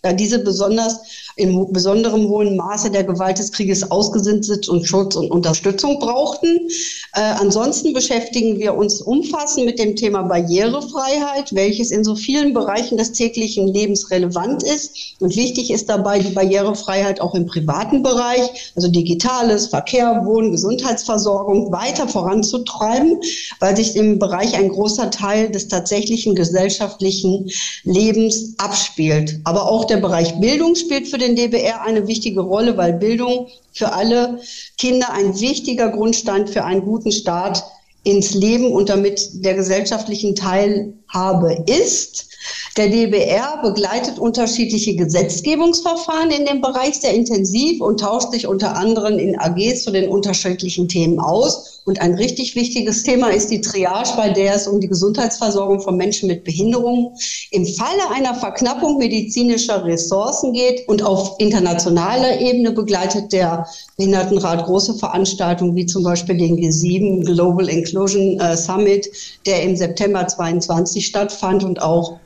da 0.03 0.13
diese 0.13 0.39
besonders 0.39 1.32
in 1.37 1.73
besonderem 1.73 2.29
hohen 2.29 2.57
Maße 2.57 2.91
der 2.91 3.05
Gewalt 3.05 3.39
des 3.39 3.53
Krieges 3.53 3.91
ausgesinnt 3.91 4.45
sind 4.45 4.69
und 4.69 4.87
Schutz 4.87 5.17
und 5.17 5.31
Unterstützung 5.31 5.99
brauchten. 5.99 6.69
Äh, 7.15 7.21
ansonsten 7.21 7.93
beschäftigen 7.93 8.59
wir 8.59 8.75
uns 8.75 9.01
umfassend 9.01 9.67
mit 9.67 9.79
dem 9.79 9.97
Thema 9.97 10.23
Barrierefreiheit, 10.23 11.55
welches 11.55 11.91
in 11.91 12.05
so 12.05 12.15
vielen 12.15 12.53
Bereichen 12.53 12.99
des 12.99 13.13
täglichen 13.13 13.69
Lebens 13.69 14.11
relevant 14.11 14.63
ist. 14.63 15.17
Und 15.21 15.37
wichtig 15.37 15.71
ist 15.71 15.89
dabei 15.89 16.19
die 16.19 16.33
Barrierefreiheit 16.33 17.21
auch 17.21 17.35
im 17.35 17.47
privaten 17.47 18.03
Bereich, 18.03 18.73
also 18.77 18.89
Digitales, 18.89 19.69
Verkehr, 19.69 20.23
Wohnen, 20.25 20.53
Gesundheitsversorgung 20.53 21.73
weiter 21.73 22.09
voranzutreiben, 22.09 23.21
weil 23.61 23.77
sich 23.77 23.97
im 23.97 24.19
Bereich 24.19 24.55
ein 24.55 24.69
großer 24.69 25.11
Teil 25.11 25.51
des 25.51 25.69
tatsächlichen 25.69 26.35
gesellschaftlichen 26.35 27.51
Lebens 27.85 28.55
abspielt. 28.59 29.41
Aber 29.45 29.71
auch 29.71 29.85
der 29.85 29.99
Bereich 29.99 30.39
Bildung 30.41 30.75
spielt 30.75 31.09
für 31.09 31.19
den 31.23 31.37
DBR 31.37 31.83
eine 31.83 32.07
wichtige 32.07 32.41
Rolle, 32.41 32.77
weil 32.77 32.93
Bildung 32.93 33.49
für 33.73 33.93
alle 33.93 34.41
Kinder 34.77 35.13
ein 35.13 35.39
wichtiger 35.41 35.89
Grundstein 35.89 36.47
für 36.47 36.65
einen 36.65 36.85
guten 36.85 37.13
Start 37.13 37.63
ins 38.05 38.35
Leben 38.35 38.73
und 38.73 38.89
damit 38.89 39.31
der 39.45 39.55
gesellschaftlichen 39.55 40.35
Teilhabe 40.35 41.65
ist. 41.67 42.29
Der 42.77 42.89
DBR 42.89 43.61
begleitet 43.63 44.19
unterschiedliche 44.19 44.97
Gesetzgebungsverfahren 44.97 46.31
in 46.31 46.47
dem 46.47 46.61
Bereich 46.61 46.95
sehr 46.95 47.15
intensiv 47.15 47.81
und 47.81 48.01
tauscht 48.01 48.33
sich 48.33 48.47
unter 48.47 48.77
anderem 48.77 49.19
in 49.19 49.39
AGs 49.39 49.85
zu 49.85 49.91
den 49.91 50.09
unterschiedlichen 50.09 50.89
Themen 50.89 51.21
aus. 51.21 51.83
Und 51.85 52.01
ein 52.01 52.15
richtig 52.15 52.57
wichtiges 52.57 53.03
Thema 53.03 53.29
ist 53.29 53.49
die 53.51 53.61
Triage, 53.61 54.11
bei 54.17 54.31
der 54.31 54.55
es 54.55 54.67
um 54.67 54.81
die 54.81 54.89
Gesundheitsversorgung 54.89 55.81
von 55.81 55.97
Menschen 55.97 56.29
mit 56.29 56.45
Behinderung 56.45 57.15
im 57.51 57.67
Falle 57.67 58.11
einer 58.11 58.35
Verknappung 58.35 58.99
medizinischer 58.99 59.85
Ressourcen 59.85 60.53
geht. 60.53 60.89
Und 60.89 61.03
auf 61.03 61.37
internationaler 61.39 62.41
Ebene 62.41 62.73
begleitet 62.73 63.33
der 63.33 63.67
Behindertenrat 63.97 64.65
große 64.65 64.95
Veranstaltungen 64.95 65.77
wie 65.77 65.87
zum 65.87 66.03
Beispiel 66.03 66.37
den 66.37 66.57
G7 66.57 67.25
Global 67.25 67.69
Inclusion 67.69 67.92
äh, 67.95 68.57
Summit, 68.57 69.09
der 69.47 69.63
im 69.63 69.77
September 69.77 70.27
22 70.27 71.07
stattfand 71.07 71.65
und 71.65 71.81
auch 71.81 72.19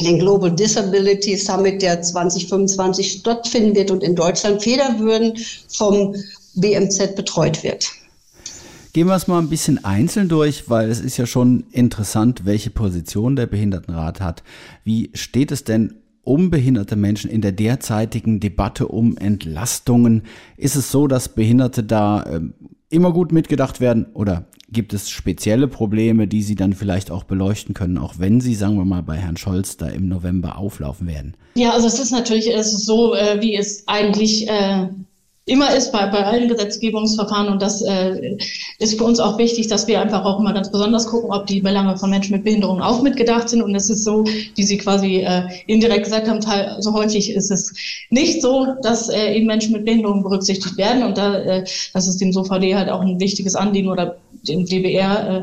den 0.00 0.18
Global 0.18 0.54
Disability 0.54 1.36
Summit, 1.36 1.80
der 1.80 2.02
2025 2.02 3.12
stattfinden 3.12 3.74
wird 3.74 3.90
und 3.90 4.02
in 4.02 4.14
Deutschland 4.14 4.62
federwürden 4.62 5.38
vom 5.68 6.14
BMZ 6.54 7.14
betreut 7.14 7.62
wird. 7.62 7.90
Gehen 8.92 9.08
wir 9.08 9.14
es 9.14 9.26
mal 9.26 9.38
ein 9.38 9.50
bisschen 9.50 9.84
einzeln 9.84 10.28
durch, 10.28 10.70
weil 10.70 10.90
es 10.90 11.00
ist 11.00 11.18
ja 11.18 11.26
schon 11.26 11.64
interessant, 11.70 12.46
welche 12.46 12.70
Position 12.70 13.36
der 13.36 13.46
Behindertenrat 13.46 14.20
hat. 14.20 14.42
Wie 14.84 15.10
steht 15.12 15.52
es 15.52 15.64
denn 15.64 15.96
um 16.22 16.50
behinderte 16.50 16.96
Menschen 16.96 17.30
in 17.30 17.42
der 17.42 17.52
derzeitigen 17.52 18.40
Debatte 18.40 18.88
um 18.88 19.18
Entlastungen? 19.18 20.22
Ist 20.56 20.76
es 20.76 20.90
so, 20.90 21.08
dass 21.08 21.28
Behinderte 21.28 21.84
da 21.84 22.22
äh, 22.22 22.40
immer 22.88 23.12
gut 23.12 23.32
mitgedacht 23.32 23.80
werden 23.80 24.06
oder 24.14 24.46
gibt 24.68 24.92
es 24.92 25.10
spezielle 25.10 25.68
Probleme, 25.68 26.26
die 26.26 26.42
Sie 26.42 26.54
dann 26.54 26.72
vielleicht 26.72 27.10
auch 27.10 27.24
beleuchten 27.24 27.74
können, 27.74 27.98
auch 27.98 28.14
wenn 28.18 28.40
Sie, 28.40 28.54
sagen 28.54 28.76
wir 28.76 28.84
mal, 28.84 29.02
bei 29.02 29.16
Herrn 29.16 29.36
Scholz 29.36 29.76
da 29.76 29.86
im 29.86 30.08
November 30.08 30.58
auflaufen 30.58 31.06
werden? 31.06 31.34
Ja, 31.54 31.70
also 31.70 31.86
es 31.86 31.98
ist 31.98 32.10
natürlich 32.10 32.52
es 32.52 32.72
ist 32.72 32.86
so, 32.86 33.14
äh, 33.14 33.40
wie 33.40 33.54
es 33.56 33.86
eigentlich 33.86 34.48
äh, 34.48 34.88
immer 35.46 35.74
ist 35.74 35.92
bei, 35.92 36.06
bei 36.06 36.24
allen 36.24 36.48
Gesetzgebungsverfahren. 36.48 37.48
Und 37.48 37.62
das 37.62 37.80
äh, 37.82 38.36
ist 38.80 38.98
für 38.98 39.04
uns 39.04 39.20
auch 39.20 39.38
wichtig, 39.38 39.68
dass 39.68 39.86
wir 39.86 40.00
einfach 40.00 40.24
auch 40.24 40.40
immer 40.40 40.52
ganz 40.52 40.70
besonders 40.70 41.06
gucken, 41.06 41.30
ob 41.32 41.46
die 41.46 41.60
Belange 41.60 41.96
von 41.96 42.10
Menschen 42.10 42.32
mit 42.32 42.44
Behinderungen 42.44 42.82
auch 42.82 43.00
mitgedacht 43.00 43.48
sind. 43.48 43.62
Und 43.62 43.74
es 43.74 43.88
ist 43.88 44.04
so, 44.04 44.24
wie 44.24 44.62
Sie 44.62 44.76
quasi 44.76 45.18
äh, 45.18 45.42
indirekt 45.68 46.04
gesagt 46.04 46.28
haben, 46.28 46.40
teil, 46.40 46.76
so 46.80 46.92
häufig 46.92 47.30
ist 47.30 47.52
es 47.52 47.72
nicht 48.10 48.42
so, 48.42 48.66
dass 48.82 49.08
äh, 49.08 49.34
eben 49.34 49.46
Menschen 49.46 49.72
mit 49.72 49.84
Behinderungen 49.84 50.24
berücksichtigt 50.24 50.76
werden. 50.76 51.04
Und 51.04 51.16
da 51.16 51.36
äh, 51.36 51.64
das 51.92 52.08
ist 52.08 52.20
dem 52.20 52.32
SOVD 52.32 52.74
halt 52.74 52.90
auch 52.90 53.00
ein 53.00 53.20
wichtiges 53.20 53.54
Anliegen 53.54 53.88
oder 53.88 54.16
dem 54.48 54.66
DBR, 54.66 55.42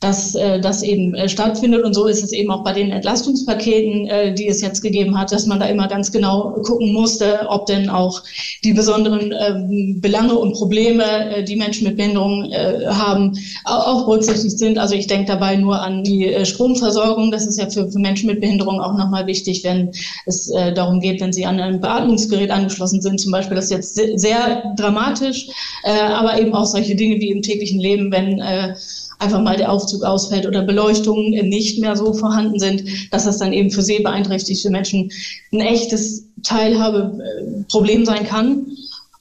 dass 0.00 0.34
äh, 0.34 0.60
das 0.60 0.82
eben 0.82 1.14
äh, 1.14 1.28
stattfindet. 1.28 1.84
Und 1.84 1.94
so 1.94 2.06
ist 2.06 2.22
es 2.22 2.32
eben 2.32 2.50
auch 2.50 2.64
bei 2.64 2.72
den 2.72 2.90
Entlastungspaketen, 2.90 4.34
die 4.34 4.48
es 4.48 4.60
jetzt 4.60 4.82
gegeben 4.82 5.18
hat, 5.18 5.32
dass 5.32 5.46
man 5.46 5.60
da 5.60 5.66
immer 5.66 5.88
ganz 5.88 6.12
genau 6.12 6.52
gucken 6.62 6.92
musste, 6.92 7.46
ob 7.48 7.66
denn 7.66 7.88
auch 7.88 8.22
die 8.62 8.72
besonderen 8.72 9.32
ähm, 9.32 10.00
Belange 10.00 10.34
und 10.34 10.52
Probleme, 10.52 11.44
die 11.46 11.56
Menschen 11.56 11.86
mit 11.86 11.96
Behinderungen 11.96 12.52
haben, 12.86 13.38
auch 13.64 14.06
berücksichtigt 14.06 14.58
sind. 14.58 14.78
Also 14.78 14.94
ich 14.94 15.06
denke 15.06 15.26
dabei 15.26 15.56
nur 15.56 15.80
an 15.80 16.04
die 16.04 16.44
Stromversorgung. 16.44 17.30
Das 17.30 17.46
ist 17.46 17.58
ja 17.58 17.68
für, 17.70 17.88
Menschen 17.98 18.28
mit 18.28 18.40
Behinderung 18.40 18.80
auch 18.80 18.96
nochmal 18.96 19.26
wichtig, 19.26 19.64
wenn 19.64 19.90
es 20.26 20.52
darum 20.74 21.00
geht, 21.00 21.20
wenn 21.20 21.32
sie 21.32 21.46
an 21.46 21.60
ein 21.60 21.80
Beatmungsgerät 21.80 22.50
angeschlossen 22.50 23.00
sind. 23.00 23.20
Zum 23.20 23.32
Beispiel 23.32 23.56
das 23.56 23.66
ist 23.66 23.70
jetzt 23.70 24.20
sehr, 24.20 24.74
dramatisch, 24.76 25.48
aber 25.84 26.40
eben 26.40 26.54
auch 26.54 26.66
solche 26.66 26.94
Dinge 26.94 27.20
wie 27.20 27.30
im 27.30 27.42
täglichen 27.42 27.80
Leben, 27.80 28.10
wenn 28.10 28.40
äh, 28.44 28.74
einfach 29.18 29.40
mal 29.40 29.56
der 29.56 29.70
Aufzug 29.72 30.04
ausfällt 30.04 30.46
oder 30.46 30.62
Beleuchtungen 30.62 31.30
nicht 31.48 31.78
mehr 31.78 31.96
so 31.96 32.12
vorhanden 32.12 32.58
sind, 32.58 32.84
dass 33.12 33.24
das 33.24 33.38
dann 33.38 33.52
eben 33.52 33.70
für 33.70 33.82
sehbeeinträchtigte 33.82 34.70
Menschen 34.70 35.10
ein 35.52 35.60
echtes 35.60 36.24
Teilhabeproblem 36.42 38.04
sein 38.04 38.26
kann. 38.26 38.66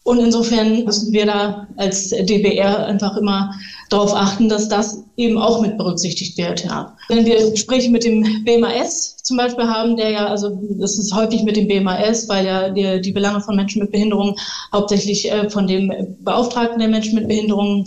Und 0.06 0.20
insofern 0.20 0.84
müssen 0.84 1.14
wir 1.14 1.26
da 1.26 1.66
als 1.78 2.10
DBR 2.10 2.88
einfach 2.88 3.16
immer 3.16 3.54
darauf 3.90 4.14
achten, 4.14 4.50
dass 4.50 4.68
das 4.68 5.02
eben 5.16 5.38
auch 5.38 5.62
mit 5.62 5.78
berücksichtigt 5.78 6.38
wird. 6.38 6.66
Ja. 6.66 6.98
Wenn 7.08 7.26
wir 7.26 7.52
Gespräche 7.52 7.90
mit 7.90 8.04
dem 8.04 8.44
BMAS 8.44 9.16
zum 9.24 9.38
Beispiel 9.38 9.66
haben, 9.66 9.96
der 9.96 10.10
ja, 10.10 10.28
also 10.28 10.60
das 10.72 10.98
ist 10.98 11.16
häufig 11.16 11.44
mit 11.44 11.56
dem 11.56 11.70
BMAS, 11.70 12.28
weil 12.28 12.46
ja 12.46 12.70
die, 12.70 13.00
die 13.00 13.14
Belange 13.14 13.40
von 13.40 13.56
Menschen 13.56 13.82
mit 13.82 13.92
Behinderungen 13.92 14.36
hauptsächlich 14.74 15.32
äh, 15.32 15.50
von 15.50 15.68
dem 15.68 16.18
Beauftragten 16.20 16.80
der 16.80 16.90
Menschen 16.90 17.16
mit 17.16 17.30
Behinderungen 17.30 17.86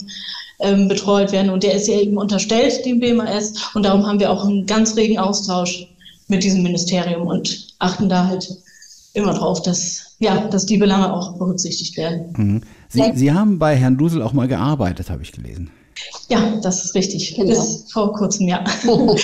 ähm, 0.59 0.87
betreut 0.87 1.31
werden. 1.31 1.51
Und 1.51 1.63
der 1.63 1.73
ist 1.73 1.87
ja 1.87 1.99
eben 1.99 2.17
unterstellt 2.17 2.85
dem 2.85 2.99
BMAS. 2.99 3.53
Und 3.73 3.83
darum 3.83 4.05
haben 4.05 4.19
wir 4.19 4.31
auch 4.31 4.45
einen 4.45 4.65
ganz 4.65 4.95
regen 4.95 5.17
Austausch 5.17 5.87
mit 6.27 6.43
diesem 6.43 6.63
Ministerium 6.63 7.27
und 7.27 7.67
achten 7.79 8.09
da 8.09 8.27
halt 8.27 8.49
immer 9.13 9.33
drauf, 9.33 9.61
dass, 9.61 10.15
ja, 10.19 10.47
dass 10.47 10.65
die 10.65 10.77
Belange 10.77 11.13
auch 11.13 11.37
berücksichtigt 11.37 11.97
werden. 11.97 12.33
Mhm. 12.37 12.61
Sie, 12.89 13.11
Sie 13.15 13.31
haben 13.31 13.59
bei 13.59 13.75
Herrn 13.75 13.97
Dusel 13.97 14.21
auch 14.21 14.33
mal 14.33 14.47
gearbeitet, 14.47 15.09
habe 15.09 15.23
ich 15.23 15.31
gelesen. 15.31 15.71
Ja, 16.29 16.59
das 16.61 16.85
ist 16.85 16.95
richtig. 16.95 17.35
Genau. 17.35 17.49
Bis 17.49 17.85
vor 17.91 18.13
kurzem, 18.13 18.47
ja. 18.47 18.63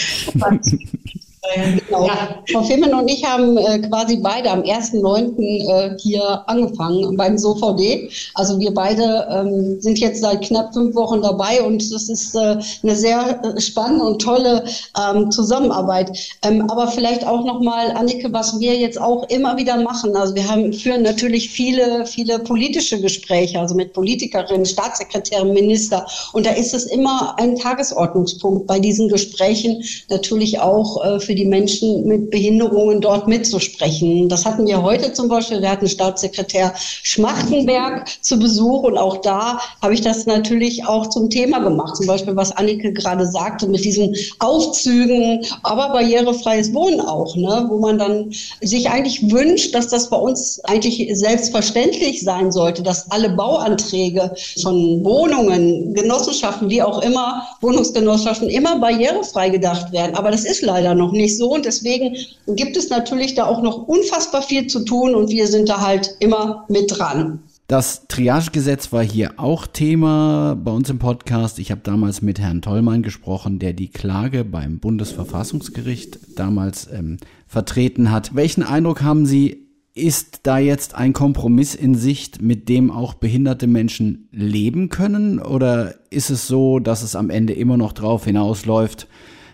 Genau. 1.55 2.07
Ja. 2.07 2.43
Frau 2.51 2.63
Fimmen 2.63 2.93
und 2.93 3.07
ich 3.07 3.24
haben 3.24 3.57
äh, 3.57 3.79
quasi 3.79 4.17
beide 4.17 4.50
am 4.50 4.62
1.9. 4.62 5.38
Äh, 5.39 5.98
hier 6.00 6.43
angefangen 6.48 7.17
beim 7.17 7.38
SOVD. 7.38 8.10
Also 8.33 8.60
wir 8.60 8.74
beide 8.74 9.27
ähm, 9.29 9.79
sind 9.81 10.00
jetzt 10.00 10.22
seit 10.22 10.41
knapp 10.43 10.74
fünf 10.74 10.95
Wochen 10.95 11.22
dabei 11.22 11.62
und 11.62 11.91
das 11.93 12.10
ist 12.10 12.36
äh, 12.36 12.57
eine 12.81 12.95
sehr 12.95 13.41
äh, 13.43 13.60
spannende 13.60 14.05
und 14.05 14.22
tolle 14.22 14.63
ähm, 15.00 15.31
Zusammenarbeit. 15.31 16.17
Ähm, 16.43 16.69
aber 16.69 16.88
vielleicht 16.88 17.25
auch 17.27 17.43
nochmal, 17.43 17.91
Annike, 17.91 18.31
was 18.31 18.60
wir 18.60 18.75
jetzt 18.77 19.00
auch 19.00 19.27
immer 19.29 19.57
wieder 19.57 19.77
machen. 19.77 20.15
Also 20.15 20.33
wir 20.36 20.48
haben, 20.48 20.72
führen 20.72 21.03
natürlich 21.03 21.50
viele, 21.50 22.05
viele 22.05 22.39
politische 22.39 23.01
Gespräche, 23.01 23.60
also 23.60 23.75
mit 23.75 23.93
Politikerinnen, 23.93 24.65
Staatssekretären, 24.65 25.51
Minister. 25.53 26.05
Und 26.31 26.45
da 26.45 26.51
ist 26.51 26.74
es 26.74 26.86
immer 26.93 27.35
ein 27.39 27.55
Tagesordnungspunkt 27.55 28.67
bei 28.67 28.79
diesen 28.79 29.09
Gesprächen 29.09 29.83
natürlich 30.09 30.59
auch 30.59 31.03
äh, 31.03 31.19
für 31.19 31.35
die 31.35 31.45
Menschen 31.45 32.05
mit 32.05 32.29
Behinderungen 32.29 33.01
dort 33.01 33.27
mitzusprechen. 33.27 34.29
Das 34.29 34.45
hatten 34.45 34.67
wir 34.67 34.81
heute 34.81 35.13
zum 35.13 35.27
Beispiel. 35.27 35.62
Wir 35.62 35.71
hatten 35.71 35.89
Staatssekretär 35.89 36.73
Schmachtenberg 36.75 38.07
zu 38.21 38.38
Besuch 38.38 38.83
und 38.83 38.97
auch 38.97 39.17
da 39.17 39.59
habe 39.81 39.93
ich 39.93 40.01
das 40.01 40.25
natürlich 40.25 40.85
auch 40.85 41.07
zum 41.07 41.29
Thema 41.29 41.59
gemacht. 41.59 41.97
Zum 41.97 42.07
Beispiel, 42.07 42.35
was 42.35 42.51
Annike 42.51 42.93
gerade 42.93 43.25
sagte 43.25 43.67
mit 43.67 43.83
diesen 43.83 44.15
Aufzügen, 44.39 45.43
aber 45.63 45.89
barrierefreies 45.89 46.73
Wohnen 46.73 47.01
auch, 47.01 47.35
ne? 47.35 47.65
wo 47.69 47.79
man 47.79 47.97
dann 47.97 48.31
sich 48.62 48.89
eigentlich 48.89 49.31
wünscht, 49.31 49.73
dass 49.73 49.88
das 49.88 50.09
bei 50.09 50.17
uns 50.17 50.59
eigentlich 50.65 51.09
selbstverständlich 51.17 52.21
sein 52.21 52.51
sollte, 52.51 52.83
dass 52.83 53.09
alle 53.12 53.29
Bauanträge 53.29 54.33
von 54.62 55.03
Wohnungen, 55.03 55.93
Genossenschaften, 55.93 56.69
wie 56.69 56.82
auch 56.83 57.01
immer, 57.01 57.47
Wohnungsgenossenschaften 57.61 58.49
immer 58.49 58.79
barrierefrei 58.79 59.49
gedacht 59.49 59.91
werden. 59.91 60.15
Aber 60.15 60.31
das 60.31 60.45
ist 60.45 60.61
leider 60.61 60.95
noch 60.95 61.11
nicht 61.11 61.37
so. 61.37 61.53
Und 61.53 61.65
deswegen 61.65 62.15
gibt 62.47 62.77
es 62.77 62.89
natürlich 62.89 63.35
da 63.35 63.45
auch 63.45 63.61
noch 63.61 63.87
unfassbar 63.87 64.41
viel 64.41 64.67
zu 64.67 64.85
tun 64.85 65.15
und 65.15 65.29
wir 65.29 65.47
sind 65.47 65.69
da 65.69 65.81
halt 65.81 66.15
immer 66.19 66.65
mit 66.67 66.97
dran. 66.97 67.39
Das 67.67 68.07
Triagegesetz 68.07 68.91
war 68.91 69.03
hier 69.03 69.35
auch 69.37 69.65
Thema 69.65 70.55
bei 70.61 70.71
uns 70.71 70.89
im 70.89 70.99
Podcast. 70.99 71.59
Ich 71.59 71.71
habe 71.71 71.81
damals 71.81 72.21
mit 72.21 72.39
Herrn 72.39 72.61
Tollmann 72.61 73.03
gesprochen, 73.03 73.57
der 73.57 73.71
die 73.71 73.87
Klage 73.87 74.43
beim 74.43 74.79
Bundesverfassungsgericht 74.79 76.19
damals 76.35 76.89
ähm, 76.91 77.17
vertreten 77.47 78.11
hat. 78.11 78.35
Welchen 78.35 78.63
Eindruck 78.63 79.01
haben 79.01 79.25
Sie? 79.25 79.62
Ist 79.95 80.39
da 80.43 80.57
jetzt 80.57 80.95
ein 80.95 81.13
Kompromiss 81.13 81.75
in 81.75 81.93
Sicht, 81.93 82.41
mit 82.41 82.67
dem 82.67 82.89
auch 82.89 83.13
behinderte 83.13 83.67
Menschen 83.67 84.27
leben 84.31 84.89
können? 84.89 85.39
Oder 85.39 85.93
ist 86.09 86.31
es 86.31 86.47
so, 86.47 86.79
dass 86.79 87.03
es 87.03 87.15
am 87.15 87.29
Ende 87.29 87.53
immer 87.53 87.77
noch 87.77 87.93
drauf 87.93 88.25
hinausläuft, 88.25 89.07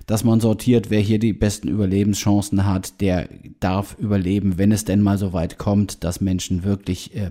dass 0.10 0.24
man 0.24 0.40
sortiert, 0.40 0.90
wer 0.90 1.02
hier 1.02 1.20
die 1.20 1.34
besten 1.34 1.68
Überlebenschancen 1.68 2.66
hat, 2.66 3.00
der 3.00 3.30
darf 3.60 3.96
überleben, 4.00 4.58
wenn 4.58 4.72
es 4.72 4.84
denn 4.84 5.04
mal 5.04 5.20
so 5.20 5.34
weit 5.34 5.60
kommt, 5.60 6.04
dass 6.04 6.20
Menschen 6.20 6.64
wirklich 6.64 7.16
äh, 7.16 7.30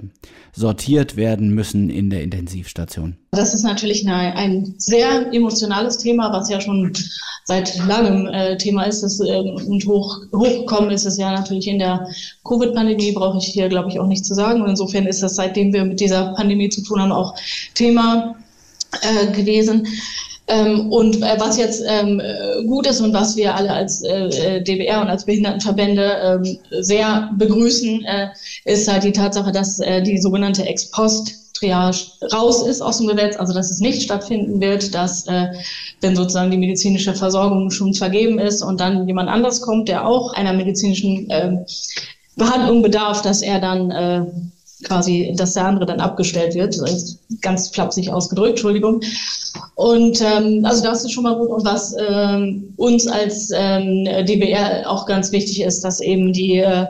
sortiert 0.52 1.16
werden 1.16 1.52
müssen 1.52 1.90
in 1.90 2.08
der 2.08 2.22
Intensivstation. 2.22 3.16
Das 3.32 3.52
ist 3.52 3.64
natürlich 3.64 4.06
eine, 4.06 4.36
ein 4.36 4.74
sehr 4.78 5.32
emotionales 5.34 5.98
Thema, 5.98 6.32
was 6.32 6.50
ja 6.50 6.60
schon 6.60 6.92
seit 7.46 7.76
langem 7.84 8.28
äh, 8.28 8.56
Thema 8.58 8.84
ist. 8.84 9.02
Das, 9.02 9.18
äh, 9.18 9.40
und 9.40 9.84
hoch, 9.84 10.20
hochgekommen 10.32 10.92
ist 10.92 11.04
es 11.04 11.18
ja 11.18 11.32
natürlich 11.32 11.66
in 11.66 11.80
der 11.80 12.06
Covid-Pandemie, 12.44 13.10
brauche 13.10 13.38
ich 13.38 13.46
hier, 13.46 13.68
glaube 13.68 13.88
ich, 13.88 13.98
auch 13.98 14.06
nicht 14.06 14.24
zu 14.24 14.34
sagen. 14.34 14.62
Und 14.62 14.70
insofern 14.70 15.06
ist 15.08 15.20
das, 15.20 15.34
seitdem 15.34 15.72
wir 15.72 15.84
mit 15.84 15.98
dieser 15.98 16.32
Pandemie 16.34 16.68
zu 16.68 16.84
tun 16.84 17.02
haben, 17.02 17.10
auch 17.10 17.34
Thema 17.74 18.36
äh, 19.02 19.32
gewesen. 19.32 19.88
Ähm, 20.48 20.90
und 20.90 21.22
äh, 21.22 21.36
was 21.38 21.58
jetzt 21.58 21.84
ähm, 21.86 22.20
äh, 22.20 22.64
gut 22.64 22.86
ist 22.86 23.02
und 23.02 23.12
was 23.12 23.36
wir 23.36 23.54
alle 23.54 23.70
als 23.70 24.02
äh, 24.02 24.28
äh 24.28 24.62
DBR 24.62 25.02
und 25.02 25.08
als 25.08 25.26
Behindertenverbände 25.26 26.10
ähm, 26.22 26.58
sehr 26.82 27.30
begrüßen, 27.36 28.04
äh, 28.06 28.28
ist 28.64 28.90
halt 28.90 29.04
die 29.04 29.12
Tatsache, 29.12 29.52
dass 29.52 29.78
äh, 29.80 30.02
die 30.02 30.16
sogenannte 30.18 30.64
Ex-Post 30.64 31.52
Triage 31.52 32.06
raus 32.32 32.66
ist 32.66 32.80
aus 32.80 32.98
dem 32.98 33.08
Gesetz, 33.08 33.36
also 33.36 33.52
dass 33.52 33.70
es 33.70 33.80
nicht 33.80 34.02
stattfinden 34.02 34.60
wird, 34.60 34.94
dass 34.94 35.26
äh, 35.26 35.48
wenn 36.00 36.16
sozusagen 36.16 36.50
die 36.50 36.56
medizinische 36.56 37.14
Versorgung 37.14 37.70
schon 37.70 37.92
vergeben 37.92 38.38
ist 38.38 38.62
und 38.62 38.80
dann 38.80 39.06
jemand 39.06 39.28
anders 39.28 39.60
kommt, 39.60 39.88
der 39.88 40.06
auch 40.06 40.32
einer 40.32 40.52
medizinischen 40.52 41.28
äh, 41.30 41.58
Behandlung 42.36 42.82
bedarf, 42.82 43.20
dass 43.22 43.42
er 43.42 43.60
dann 43.60 44.52
quasi, 44.84 45.34
dass 45.36 45.54
der 45.54 45.66
andere 45.66 45.86
dann 45.86 46.00
abgestellt 46.00 46.54
wird. 46.54 46.78
Ganz 47.40 47.68
flapsig 47.68 48.10
ausgedrückt, 48.10 48.50
Entschuldigung. 48.50 49.00
Und 49.74 50.20
ähm, 50.20 50.64
also 50.64 50.82
das 50.82 51.04
ist 51.04 51.12
schon 51.12 51.24
mal 51.24 51.36
gut. 51.36 51.48
Und 51.48 51.64
was 51.64 51.94
ähm, 51.98 52.72
uns 52.76 53.06
als 53.06 53.50
ähm, 53.54 54.04
DBR 54.04 54.88
auch 54.88 55.06
ganz 55.06 55.32
wichtig 55.32 55.62
ist, 55.62 55.82
dass 55.82 56.00
eben 56.00 56.32
die 56.32 56.58
äh, 56.58 56.86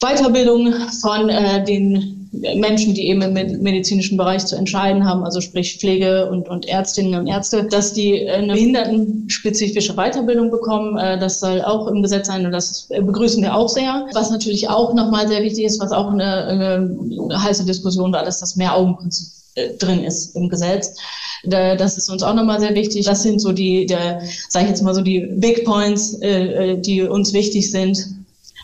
Weiterbildung 0.00 0.72
von 1.00 1.28
äh, 1.28 1.64
den 1.64 2.17
Menschen, 2.32 2.94
die 2.94 3.08
eben 3.08 3.22
im 3.22 3.62
medizinischen 3.62 4.16
Bereich 4.16 4.44
zu 4.44 4.56
entscheiden 4.56 5.04
haben, 5.04 5.24
also 5.24 5.40
sprich 5.40 5.78
Pflege 5.78 6.28
und, 6.30 6.48
und 6.48 6.66
Ärztinnen 6.66 7.18
und 7.18 7.26
Ärzte, 7.26 7.64
dass 7.64 7.92
die 7.92 8.28
eine 8.28 8.52
behindertenspezifische 8.52 9.94
Weiterbildung 9.94 10.50
bekommen. 10.50 10.96
Äh, 10.98 11.18
das 11.18 11.40
soll 11.40 11.62
auch 11.62 11.86
im 11.86 12.02
Gesetz 12.02 12.26
sein 12.26 12.44
und 12.44 12.52
das 12.52 12.88
begrüßen 12.88 13.42
wir 13.42 13.54
auch 13.54 13.68
sehr. 13.68 14.06
Was 14.12 14.30
natürlich 14.30 14.68
auch 14.68 14.94
nochmal 14.94 15.26
sehr 15.28 15.42
wichtig 15.42 15.64
ist, 15.64 15.80
was 15.80 15.92
auch 15.92 16.10
eine, 16.10 16.44
eine 16.46 17.42
heiße 17.42 17.64
Diskussion 17.64 18.12
war, 18.12 18.24
dass 18.24 18.40
das 18.40 18.56
Mehr-Augen-Prinzip 18.56 19.28
äh, 19.54 19.74
drin 19.78 20.04
ist 20.04 20.36
im 20.36 20.48
Gesetz. 20.48 20.96
Das 21.44 21.96
ist 21.96 22.10
uns 22.10 22.24
auch 22.24 22.34
nochmal 22.34 22.58
sehr 22.58 22.74
wichtig. 22.74 23.06
Das 23.06 23.22
sind 23.22 23.40
so 23.40 23.52
die, 23.52 23.86
der, 23.86 24.20
sage 24.48 24.64
ich 24.64 24.70
jetzt 24.70 24.82
mal 24.82 24.94
so 24.94 25.02
die 25.02 25.20
Big 25.20 25.64
Points, 25.64 26.14
äh, 26.20 26.76
die 26.78 27.02
uns 27.02 27.32
wichtig 27.32 27.70
sind, 27.70 28.06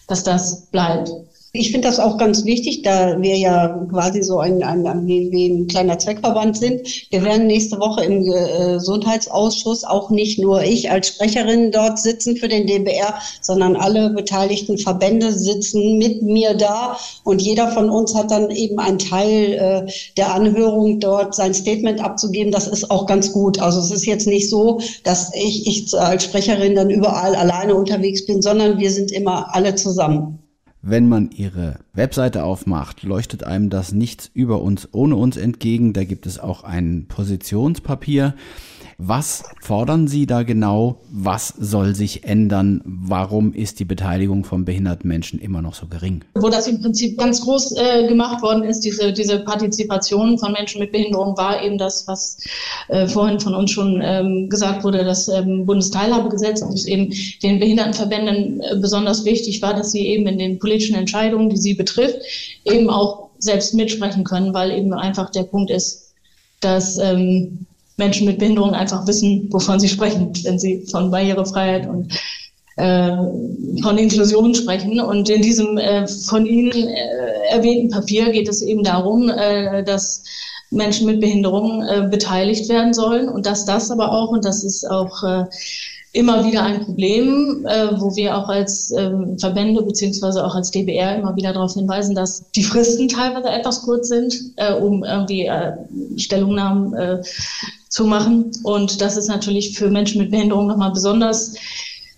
dass 0.08 0.24
das 0.24 0.66
bleibt. 0.66 1.12
Ich 1.56 1.70
finde 1.70 1.86
das 1.86 2.00
auch 2.00 2.18
ganz 2.18 2.44
wichtig, 2.44 2.82
da 2.82 3.22
wir 3.22 3.36
ja 3.36 3.86
quasi 3.88 4.24
so 4.24 4.40
ein, 4.40 4.64
ein, 4.64 4.84
ein, 4.88 5.06
wie 5.06 5.46
ein 5.46 5.68
kleiner 5.68 6.00
Zweckverband 6.00 6.56
sind. 6.56 6.80
Wir 7.12 7.22
werden 7.22 7.46
nächste 7.46 7.78
Woche 7.78 8.02
im 8.02 8.24
Gesundheitsausschuss 8.24 9.84
auch 9.84 10.10
nicht 10.10 10.40
nur 10.40 10.64
ich 10.64 10.90
als 10.90 11.06
Sprecherin 11.06 11.70
dort 11.70 12.00
sitzen 12.00 12.36
für 12.36 12.48
den 12.48 12.66
DBR, 12.66 13.20
sondern 13.40 13.76
alle 13.76 14.10
beteiligten 14.10 14.78
Verbände 14.78 15.32
sitzen 15.32 15.96
mit 15.96 16.22
mir 16.22 16.54
da 16.54 16.96
und 17.22 17.40
jeder 17.40 17.68
von 17.68 17.88
uns 17.88 18.16
hat 18.16 18.32
dann 18.32 18.50
eben 18.50 18.80
einen 18.80 18.98
Teil 18.98 19.52
äh, 19.86 19.92
der 20.16 20.34
Anhörung 20.34 20.98
dort 20.98 21.36
sein 21.36 21.54
Statement 21.54 22.02
abzugeben. 22.02 22.50
Das 22.50 22.66
ist 22.66 22.90
auch 22.90 23.06
ganz 23.06 23.30
gut. 23.30 23.60
Also 23.60 23.78
es 23.78 23.92
ist 23.92 24.06
jetzt 24.06 24.26
nicht 24.26 24.50
so, 24.50 24.80
dass 25.04 25.32
ich, 25.32 25.68
ich 25.68 25.94
als 25.96 26.24
Sprecherin 26.24 26.74
dann 26.74 26.90
überall 26.90 27.36
alleine 27.36 27.76
unterwegs 27.76 28.26
bin, 28.26 28.42
sondern 28.42 28.80
wir 28.80 28.90
sind 28.90 29.12
immer 29.12 29.54
alle 29.54 29.76
zusammen. 29.76 30.40
Wenn 30.86 31.08
man 31.08 31.30
ihre 31.30 31.78
Webseite 31.94 32.44
aufmacht, 32.44 33.04
leuchtet 33.04 33.42
einem 33.42 33.70
das 33.70 33.92
nichts 33.92 34.30
über 34.34 34.60
uns 34.60 34.86
ohne 34.92 35.16
uns 35.16 35.38
entgegen. 35.38 35.94
Da 35.94 36.04
gibt 36.04 36.26
es 36.26 36.38
auch 36.38 36.62
ein 36.62 37.06
Positionspapier. 37.08 38.34
Was 38.98 39.44
fordern 39.60 40.06
Sie 40.06 40.26
da 40.26 40.42
genau? 40.42 41.00
Was 41.10 41.48
soll 41.48 41.94
sich 41.94 42.24
ändern? 42.24 42.80
Warum 42.84 43.52
ist 43.52 43.80
die 43.80 43.84
Beteiligung 43.84 44.44
von 44.44 44.64
behinderten 44.64 45.08
Menschen 45.08 45.40
immer 45.40 45.62
noch 45.62 45.74
so 45.74 45.86
gering? 45.86 46.24
Wo 46.34 46.48
das 46.48 46.68
im 46.68 46.80
Prinzip 46.80 47.18
ganz 47.18 47.40
groß 47.40 47.76
äh, 47.76 48.06
gemacht 48.06 48.42
worden 48.42 48.62
ist, 48.62 48.80
diese, 48.80 49.12
diese 49.12 49.40
Partizipation 49.40 50.38
von 50.38 50.52
Menschen 50.52 50.80
mit 50.80 50.92
Behinderung, 50.92 51.36
war 51.36 51.62
eben 51.62 51.78
das, 51.78 52.06
was 52.06 52.38
äh, 52.88 53.08
vorhin 53.08 53.40
von 53.40 53.54
uns 53.54 53.70
schon 53.70 54.00
ähm, 54.02 54.48
gesagt 54.48 54.84
wurde, 54.84 55.04
das 55.04 55.28
ähm, 55.28 55.66
Bundesteilhabegesetz, 55.66 56.62
und 56.62 56.74
es 56.74 56.86
eben 56.86 57.12
den 57.42 57.58
Behindertenverbänden 57.58 58.60
äh, 58.60 58.76
besonders 58.80 59.24
wichtig 59.24 59.60
war, 59.62 59.74
dass 59.74 59.90
sie 59.90 60.06
eben 60.06 60.26
in 60.26 60.38
den 60.38 60.58
politischen 60.58 60.96
Entscheidungen, 60.96 61.50
die 61.50 61.56
sie 61.56 61.74
betrifft, 61.74 62.18
eben 62.64 62.88
auch 62.88 63.30
selbst 63.38 63.74
mitsprechen 63.74 64.24
können, 64.24 64.54
weil 64.54 64.70
eben 64.70 64.94
einfach 64.94 65.30
der 65.30 65.42
Punkt 65.42 65.70
ist, 65.70 66.14
dass 66.60 66.96
ähm, 66.98 67.66
Menschen 67.96 68.26
mit 68.26 68.38
Behinderung 68.38 68.74
einfach 68.74 69.06
wissen, 69.06 69.48
wovon 69.52 69.78
sie 69.78 69.88
sprechen, 69.88 70.32
wenn 70.42 70.58
sie 70.58 70.84
von 70.90 71.10
Barrierefreiheit 71.10 71.88
und 71.88 72.12
äh, 72.76 73.16
von 73.82 73.98
Inklusion 73.98 74.54
sprechen. 74.54 75.00
Und 75.00 75.28
in 75.28 75.42
diesem 75.42 75.78
äh, 75.78 76.06
von 76.06 76.46
Ihnen 76.46 76.72
äh, 76.72 77.48
erwähnten 77.50 77.90
Papier 77.90 78.30
geht 78.30 78.48
es 78.48 78.62
eben 78.62 78.82
darum, 78.82 79.28
äh, 79.28 79.84
dass 79.84 80.24
Menschen 80.70 81.06
mit 81.06 81.20
Behinderung 81.20 81.82
äh, 81.82 82.08
beteiligt 82.10 82.68
werden 82.68 82.92
sollen 82.92 83.28
und 83.28 83.46
dass 83.46 83.64
das 83.64 83.90
aber 83.90 84.10
auch, 84.10 84.30
und 84.30 84.44
das 84.44 84.64
ist 84.64 84.84
auch 84.90 85.22
äh, 85.22 85.44
immer 86.12 86.44
wieder 86.44 86.62
ein 86.62 86.84
Problem, 86.84 87.64
wo 87.64 88.14
wir 88.14 88.38
auch 88.38 88.48
als 88.48 88.92
äh, 88.92 89.10
Verbände 89.36 89.82
beziehungsweise 89.82 90.44
auch 90.44 90.54
als 90.54 90.70
DBR 90.70 91.16
immer 91.16 91.34
wieder 91.34 91.52
darauf 91.52 91.74
hinweisen, 91.74 92.14
dass 92.14 92.48
die 92.52 92.62
Fristen 92.62 93.08
teilweise 93.08 93.48
etwas 93.48 93.82
kurz 93.82 94.10
sind, 94.10 94.32
um 94.80 95.02
irgendwie 95.02 95.50
Stellungnahmen 96.16 97.24
zu 97.94 98.04
machen. 98.06 98.50
Und 98.64 99.00
das 99.00 99.16
ist 99.16 99.28
natürlich 99.28 99.78
für 99.78 99.88
Menschen 99.88 100.20
mit 100.20 100.32
Behinderung 100.32 100.66
nochmal 100.66 100.90
besonders 100.90 101.54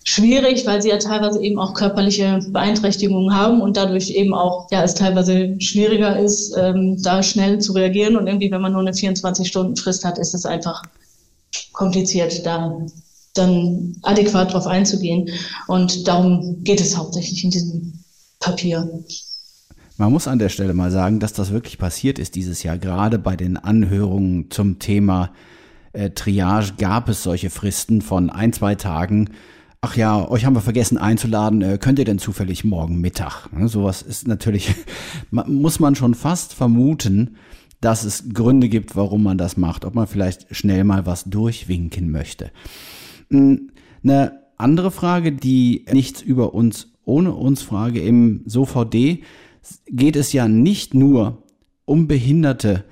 schwierig, 0.05 0.65
weil 0.65 0.81
sie 0.81 0.89
ja 0.89 0.97
teilweise 0.97 1.43
eben 1.43 1.59
auch 1.59 1.75
körperliche 1.75 2.41
Beeinträchtigungen 2.49 3.37
haben 3.37 3.61
und 3.61 3.77
dadurch 3.77 4.09
eben 4.09 4.33
auch, 4.33 4.69
ja, 4.71 4.83
es 4.83 4.95
teilweise 4.95 5.55
schwieriger 5.61 6.19
ist, 6.19 6.57
ähm, 6.57 6.97
da 7.03 7.23
schnell 7.23 7.59
zu 7.59 7.73
reagieren. 7.73 8.17
Und 8.17 8.27
irgendwie, 8.27 8.51
wenn 8.51 8.63
man 8.63 8.73
nur 8.73 8.81
eine 8.81 8.93
24-Stunden-Frist 8.93 10.03
hat, 10.05 10.17
ist 10.17 10.33
es 10.33 10.47
einfach 10.47 10.83
kompliziert, 11.73 12.47
da 12.47 12.75
dann 13.35 13.97
adäquat 14.01 14.49
darauf 14.49 14.67
einzugehen. 14.67 15.29
Und 15.67 16.09
darum 16.09 16.65
geht 16.65 16.81
es 16.81 16.97
hauptsächlich 16.97 17.45
in 17.45 17.51
diesem 17.51 18.05
Papier. 18.41 18.89
Man 19.99 20.11
muss 20.11 20.27
an 20.27 20.39
der 20.39 20.49
Stelle 20.49 20.73
mal 20.73 20.91
sagen, 20.91 21.21
dass 21.21 21.35
das 21.35 21.51
wirklich 21.51 21.77
passiert 21.77 22.19
ist 22.19 22.35
dieses 22.35 22.63
Jahr. 22.63 22.79
Gerade 22.79 23.19
bei 23.19 23.37
den 23.37 23.59
Anhörungen 23.59 24.51
zum 24.51 24.79
Thema 24.79 25.33
äh, 25.97 26.11
Triage 26.11 26.75
gab 26.79 27.09
es 27.09 27.23
solche 27.23 27.51
Fristen 27.51 28.03
von 28.03 28.31
ein, 28.31 28.53
zwei 28.53 28.75
Tagen. 28.75 29.31
Ach 29.81 29.97
ja, 29.97 30.29
euch 30.29 30.45
haben 30.45 30.55
wir 30.55 30.61
vergessen 30.61 30.99
einzuladen. 30.99 31.63
Äh, 31.63 31.79
könnt 31.79 31.99
ihr 31.99 32.05
denn 32.05 32.19
zufällig 32.19 32.65
morgen 32.65 33.01
Mittag? 33.01 33.49
Ne, 33.53 33.69
sowas 33.69 34.03
ist 34.03 34.29
natürlich, 34.29 34.75
muss 35.31 35.81
man 35.81 35.95
schon 35.95 36.15
fast 36.15 36.55
vermuten, 36.55 37.37
dass 37.81 38.05
es 38.05 38.31
Gründe 38.33 38.69
gibt, 38.69 38.97
warum 38.97 39.23
man 39.23 39.39
das 39.39 39.57
macht. 39.57 39.85
Ob 39.85 39.95
man 39.95 40.07
vielleicht 40.07 40.55
schnell 40.55 40.85
mal 40.85 41.07
was 41.07 41.25
durchwinken 41.25 42.11
möchte. 42.11 42.51
Eine 43.31 44.41
andere 44.57 44.91
Frage, 44.91 45.33
die 45.33 45.85
nichts 45.93 46.23
über 46.23 46.55
uns 46.55 46.89
ohne 47.05 47.33
uns 47.33 47.63
Frage 47.63 48.01
im 48.01 48.43
SOVD 48.47 49.23
geht 49.89 50.17
es 50.17 50.33
ja 50.33 50.49
nicht 50.49 50.93
nur 50.93 51.43
um 51.85 52.09
Behinderte. 52.09 52.85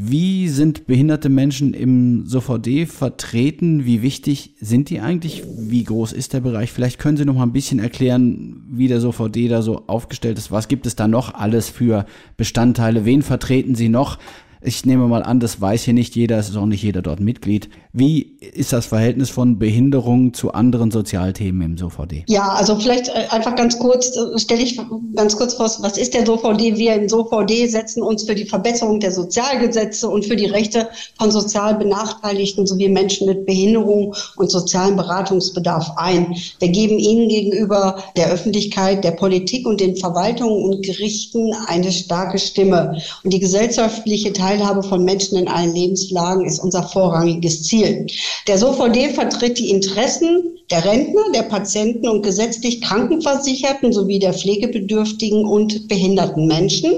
Wie 0.00 0.48
sind 0.48 0.86
behinderte 0.86 1.28
Menschen 1.28 1.74
im 1.74 2.24
SOVD 2.24 2.86
vertreten? 2.86 3.84
Wie 3.84 4.00
wichtig 4.00 4.54
sind 4.60 4.90
die 4.90 5.00
eigentlich? 5.00 5.42
Wie 5.58 5.82
groß 5.82 6.12
ist 6.12 6.34
der 6.34 6.40
Bereich? 6.40 6.70
Vielleicht 6.70 7.00
können 7.00 7.16
Sie 7.16 7.24
noch 7.24 7.34
mal 7.34 7.42
ein 7.42 7.52
bisschen 7.52 7.80
erklären, 7.80 8.62
wie 8.70 8.86
der 8.86 9.00
SOVD 9.00 9.48
da 9.48 9.60
so 9.60 9.82
aufgestellt 9.88 10.38
ist. 10.38 10.52
Was 10.52 10.68
gibt 10.68 10.86
es 10.86 10.94
da 10.94 11.08
noch 11.08 11.34
alles 11.34 11.68
für 11.68 12.06
Bestandteile? 12.36 13.04
Wen 13.06 13.22
vertreten 13.22 13.74
Sie 13.74 13.88
noch? 13.88 14.18
Ich 14.60 14.84
nehme 14.84 15.06
mal 15.06 15.22
an, 15.22 15.38
das 15.38 15.60
weiß 15.60 15.84
hier 15.84 15.94
nicht 15.94 16.16
jeder, 16.16 16.36
es 16.36 16.48
ist 16.48 16.56
auch 16.56 16.66
nicht 16.66 16.82
jeder 16.82 17.00
dort 17.00 17.20
Mitglied. 17.20 17.68
Wie 17.92 18.36
ist 18.40 18.72
das 18.72 18.86
Verhältnis 18.86 19.30
von 19.30 19.58
Behinderung 19.58 20.34
zu 20.34 20.52
anderen 20.52 20.90
Sozialthemen 20.90 21.62
im 21.62 21.78
SOVD? 21.78 22.24
Ja, 22.26 22.48
also 22.48 22.76
vielleicht 22.76 23.08
äh, 23.08 23.26
einfach 23.30 23.54
ganz 23.54 23.78
kurz, 23.78 24.16
äh, 24.16 24.38
stelle 24.38 24.62
ich 24.62 24.80
ganz 25.14 25.36
kurz 25.36 25.54
vor, 25.54 25.70
was 25.80 25.96
ist 25.96 26.14
der 26.14 26.26
SOVD? 26.26 26.76
Wir 26.76 26.94
im 26.94 27.08
SOVD 27.08 27.68
setzen 27.68 28.02
uns 28.02 28.24
für 28.24 28.34
die 28.34 28.46
Verbesserung 28.46 28.98
der 28.98 29.12
Sozialgesetze 29.12 30.08
und 30.08 30.26
für 30.26 30.36
die 30.36 30.46
Rechte 30.46 30.88
von 31.18 31.30
sozial 31.30 31.76
Benachteiligten 31.76 32.66
sowie 32.66 32.88
Menschen 32.88 33.28
mit 33.28 33.46
Behinderung 33.46 34.14
und 34.36 34.50
sozialen 34.50 34.96
Beratungsbedarf 34.96 35.92
ein. 35.96 36.34
Wir 36.58 36.68
geben 36.68 36.98
ihnen 36.98 37.28
gegenüber 37.28 38.02
der 38.16 38.30
Öffentlichkeit, 38.30 39.04
der 39.04 39.12
Politik 39.12 39.66
und 39.66 39.80
den 39.80 39.96
Verwaltungen 39.96 40.64
und 40.64 40.84
Gerichten 40.84 41.52
eine 41.66 41.92
starke 41.92 42.38
Stimme. 42.38 43.00
Und 43.22 43.32
die 43.32 43.40
gesellschaftliche 43.40 44.32
Teil 44.32 44.47
Teilhabe 44.48 44.82
von 44.82 45.04
Menschen 45.04 45.36
in 45.36 45.46
allen 45.46 45.74
Lebenslagen 45.74 46.46
ist 46.46 46.58
unser 46.58 46.82
vorrangiges 46.82 47.64
Ziel. 47.64 48.06
Der 48.46 48.56
SOVD 48.56 49.10
vertritt 49.10 49.58
die 49.58 49.68
Interessen 49.68 50.58
der 50.70 50.84
Rentner, 50.84 51.22
der 51.34 51.44
Patienten 51.44 52.08
und 52.08 52.22
gesetzlich 52.22 52.82
Krankenversicherten 52.82 53.92
sowie 53.92 54.18
der 54.18 54.34
Pflegebedürftigen 54.34 55.44
und 55.44 55.88
behinderten 55.88 56.46
Menschen. 56.46 56.92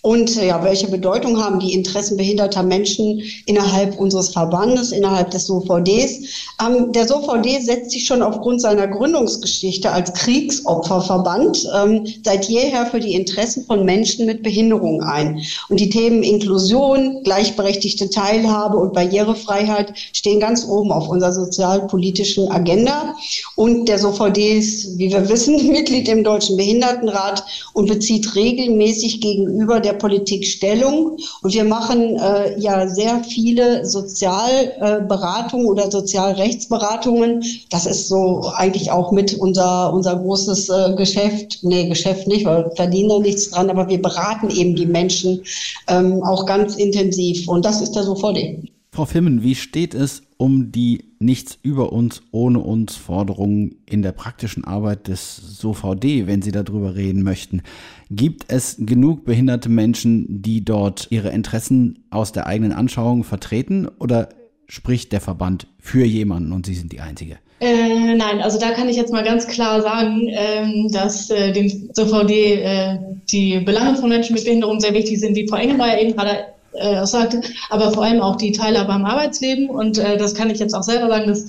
Und 0.00 0.36
äh, 0.38 0.48
ja, 0.48 0.64
welche 0.64 0.88
Bedeutung 0.88 1.42
haben 1.42 1.60
die 1.60 1.74
Interessen 1.74 2.16
behinderter 2.16 2.62
Menschen 2.62 3.22
innerhalb 3.46 3.98
unseres 3.98 4.30
Verbandes, 4.30 4.92
innerhalb 4.92 5.30
des 5.30 5.46
SOVDs? 5.46 6.20
Ähm, 6.64 6.90
der 6.92 7.06
SOVD 7.06 7.60
setzt 7.60 7.90
sich 7.90 8.06
schon 8.06 8.22
aufgrund 8.22 8.62
seiner 8.62 8.88
Gründungsgeschichte 8.88 9.90
als 9.90 10.12
Kriegsopferverband 10.14 11.68
ähm, 11.74 12.06
seit 12.24 12.46
jeher 12.46 12.86
für 12.86 13.00
die 13.00 13.14
Interessen 13.14 13.64
von 13.66 13.84
Menschen 13.84 14.26
mit 14.26 14.42
Behinderung 14.42 15.02
ein. 15.02 15.40
Und 15.68 15.80
die 15.80 15.90
Themen 15.90 16.22
Inklusion, 16.22 16.81
gleichberechtigte 17.24 18.10
Teilhabe 18.10 18.76
und 18.76 18.92
Barrierefreiheit 18.92 19.92
stehen 20.12 20.40
ganz 20.40 20.66
oben 20.66 20.92
auf 20.92 21.08
unserer 21.08 21.32
sozialpolitischen 21.32 22.50
Agenda. 22.50 23.14
Und 23.56 23.88
der 23.88 23.98
SOVD 23.98 24.58
ist, 24.58 24.98
wie 24.98 25.10
wir 25.10 25.28
wissen, 25.28 25.56
Mitglied 25.72 26.08
im 26.08 26.24
Deutschen 26.24 26.56
Behindertenrat 26.56 27.44
und 27.72 27.88
bezieht 27.88 28.34
regelmäßig 28.34 29.20
gegenüber 29.20 29.80
der 29.80 29.94
Politik 29.94 30.46
Stellung. 30.46 31.18
Und 31.42 31.54
wir 31.54 31.64
machen 31.64 32.16
äh, 32.16 32.58
ja 32.58 32.88
sehr 32.88 33.22
viele 33.24 33.86
Sozialberatungen 33.86 35.66
äh, 35.66 35.70
oder 35.70 35.90
Sozialrechtsberatungen. 35.90 37.44
Das 37.70 37.86
ist 37.86 38.08
so 38.08 38.52
eigentlich 38.56 38.90
auch 38.90 39.12
mit 39.12 39.34
unser, 39.34 39.92
unser 39.92 40.16
großes 40.16 40.68
äh, 40.68 40.94
Geschäft. 40.96 41.58
Nee, 41.62 41.88
Geschäft 41.88 42.26
nicht, 42.26 42.44
weil 42.44 42.64
wir 42.64 42.76
verdienen 42.76 43.08
da 43.08 43.18
nichts 43.18 43.50
dran, 43.50 43.70
aber 43.70 43.88
wir 43.88 44.00
beraten 44.00 44.50
eben 44.50 44.74
die 44.74 44.86
Menschen 44.86 45.42
ähm, 45.88 46.22
auch 46.22 46.46
ganz 46.46 46.71
intensiv. 46.76 47.48
Und 47.48 47.64
das 47.64 47.80
ist 47.80 47.92
der 47.92 48.04
SOVD. 48.04 48.72
Frau 48.94 49.06
Firmen, 49.06 49.42
wie 49.42 49.54
steht 49.54 49.94
es 49.94 50.22
um 50.36 50.70
die 50.70 51.04
Nichts 51.18 51.56
über 51.62 51.92
uns, 51.92 52.20
ohne 52.30 52.58
uns 52.58 52.96
Forderungen 52.96 53.76
in 53.88 54.02
der 54.02 54.12
praktischen 54.12 54.64
Arbeit 54.64 55.08
des 55.08 55.36
SOVD, 55.60 56.26
wenn 56.26 56.42
Sie 56.42 56.52
darüber 56.52 56.94
reden 56.94 57.22
möchten? 57.22 57.62
Gibt 58.10 58.52
es 58.52 58.76
genug 58.78 59.24
behinderte 59.24 59.70
Menschen, 59.70 60.42
die 60.42 60.62
dort 60.64 61.06
ihre 61.10 61.30
Interessen 61.30 62.04
aus 62.10 62.32
der 62.32 62.46
eigenen 62.46 62.72
Anschauung 62.72 63.24
vertreten 63.24 63.88
oder 63.98 64.28
spricht 64.66 65.12
der 65.12 65.22
Verband 65.22 65.68
für 65.78 66.04
jemanden 66.04 66.52
und 66.52 66.66
Sie 66.66 66.74
sind 66.74 66.92
die 66.92 67.00
Einzige? 67.00 67.38
Äh, 67.60 68.14
nein, 68.16 68.42
also 68.42 68.58
da 68.58 68.72
kann 68.72 68.88
ich 68.88 68.96
jetzt 68.96 69.12
mal 69.12 69.22
ganz 69.22 69.46
klar 69.46 69.80
sagen, 69.80 70.28
ähm, 70.28 70.90
dass 70.92 71.30
äh, 71.30 71.52
dem 71.52 71.68
SOVD 71.94 72.54
äh, 72.54 72.98
die 73.30 73.60
Belange 73.60 73.96
von 73.96 74.08
Menschen 74.08 74.34
mit 74.34 74.44
Behinderung 74.44 74.80
sehr 74.80 74.92
wichtig 74.92 75.20
sind, 75.20 75.36
wie 75.36 75.46
Frau 75.46 75.56
Engelmeier 75.56 76.00
eben 76.00 76.14
gerade 76.14 76.46
äh, 76.74 77.04
sagte, 77.06 77.40
aber 77.70 77.92
vor 77.92 78.04
allem 78.04 78.20
auch 78.20 78.36
die 78.36 78.52
Teilhabe 78.52 78.92
am 78.92 79.04
Arbeitsleben. 79.04 79.70
Und 79.70 79.98
äh, 79.98 80.16
das 80.16 80.34
kann 80.34 80.50
ich 80.50 80.58
jetzt 80.58 80.74
auch 80.74 80.82
selber 80.82 81.08
sagen, 81.08 81.28
das 81.28 81.46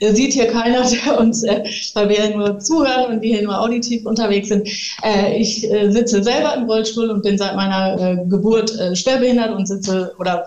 äh, 0.00 0.12
sieht 0.12 0.32
hier 0.32 0.46
keiner, 0.46 0.82
der 1.06 1.18
uns, 1.18 1.42
äh, 1.42 1.64
weil 1.94 2.08
wir 2.08 2.18
ja 2.18 2.36
nur 2.36 2.58
zuhören 2.58 3.14
und 3.14 3.22
wir 3.22 3.36
hier 3.36 3.44
nur 3.44 3.60
auditiv 3.60 4.06
unterwegs 4.06 4.48
sind. 4.48 4.68
Äh, 5.02 5.38
ich 5.38 5.70
äh, 5.70 5.90
sitze 5.90 6.22
selber 6.22 6.54
im 6.54 6.64
Rollstuhl 6.64 7.10
und 7.10 7.22
bin 7.22 7.38
seit 7.38 7.56
meiner 7.56 8.24
Geburt 8.26 8.72
schwerbehindert 8.94 9.54
und 9.54 9.66
sitze 9.66 10.14
oder 10.18 10.44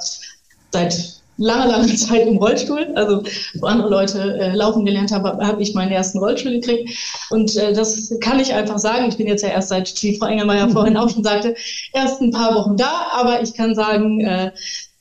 seit 0.71 1.18
lange, 1.39 1.71
lange 1.71 1.95
Zeit 1.95 2.27
im 2.27 2.37
Rollstuhl. 2.37 2.91
Also 2.95 3.23
wo 3.59 3.65
andere 3.65 3.89
Leute 3.89 4.37
äh, 4.39 4.55
laufen 4.55 4.85
gelernt 4.85 5.11
haben, 5.11 5.25
habe 5.25 5.61
ich 5.61 5.73
meinen 5.73 5.91
ersten 5.91 6.19
Rollstuhl 6.19 6.59
gekriegt. 6.59 6.89
Und 7.31 7.55
äh, 7.55 7.73
das 7.73 8.13
kann 8.21 8.39
ich 8.39 8.53
einfach 8.53 8.77
sagen. 8.77 9.07
Ich 9.09 9.17
bin 9.17 9.27
jetzt 9.27 9.41
ja 9.41 9.49
erst 9.49 9.69
seit, 9.69 9.91
wie 10.03 10.17
Frau 10.17 10.27
Engelmeier 10.27 10.69
vorhin 10.73 10.97
auch 10.97 11.09
schon 11.09 11.23
sagte, 11.23 11.55
erst 11.93 12.21
ein 12.21 12.31
paar 12.31 12.53
Wochen 12.55 12.77
da. 12.77 13.07
Aber 13.13 13.41
ich 13.41 13.53
kann 13.53 13.73
sagen, 13.73 14.21
äh, 14.21 14.51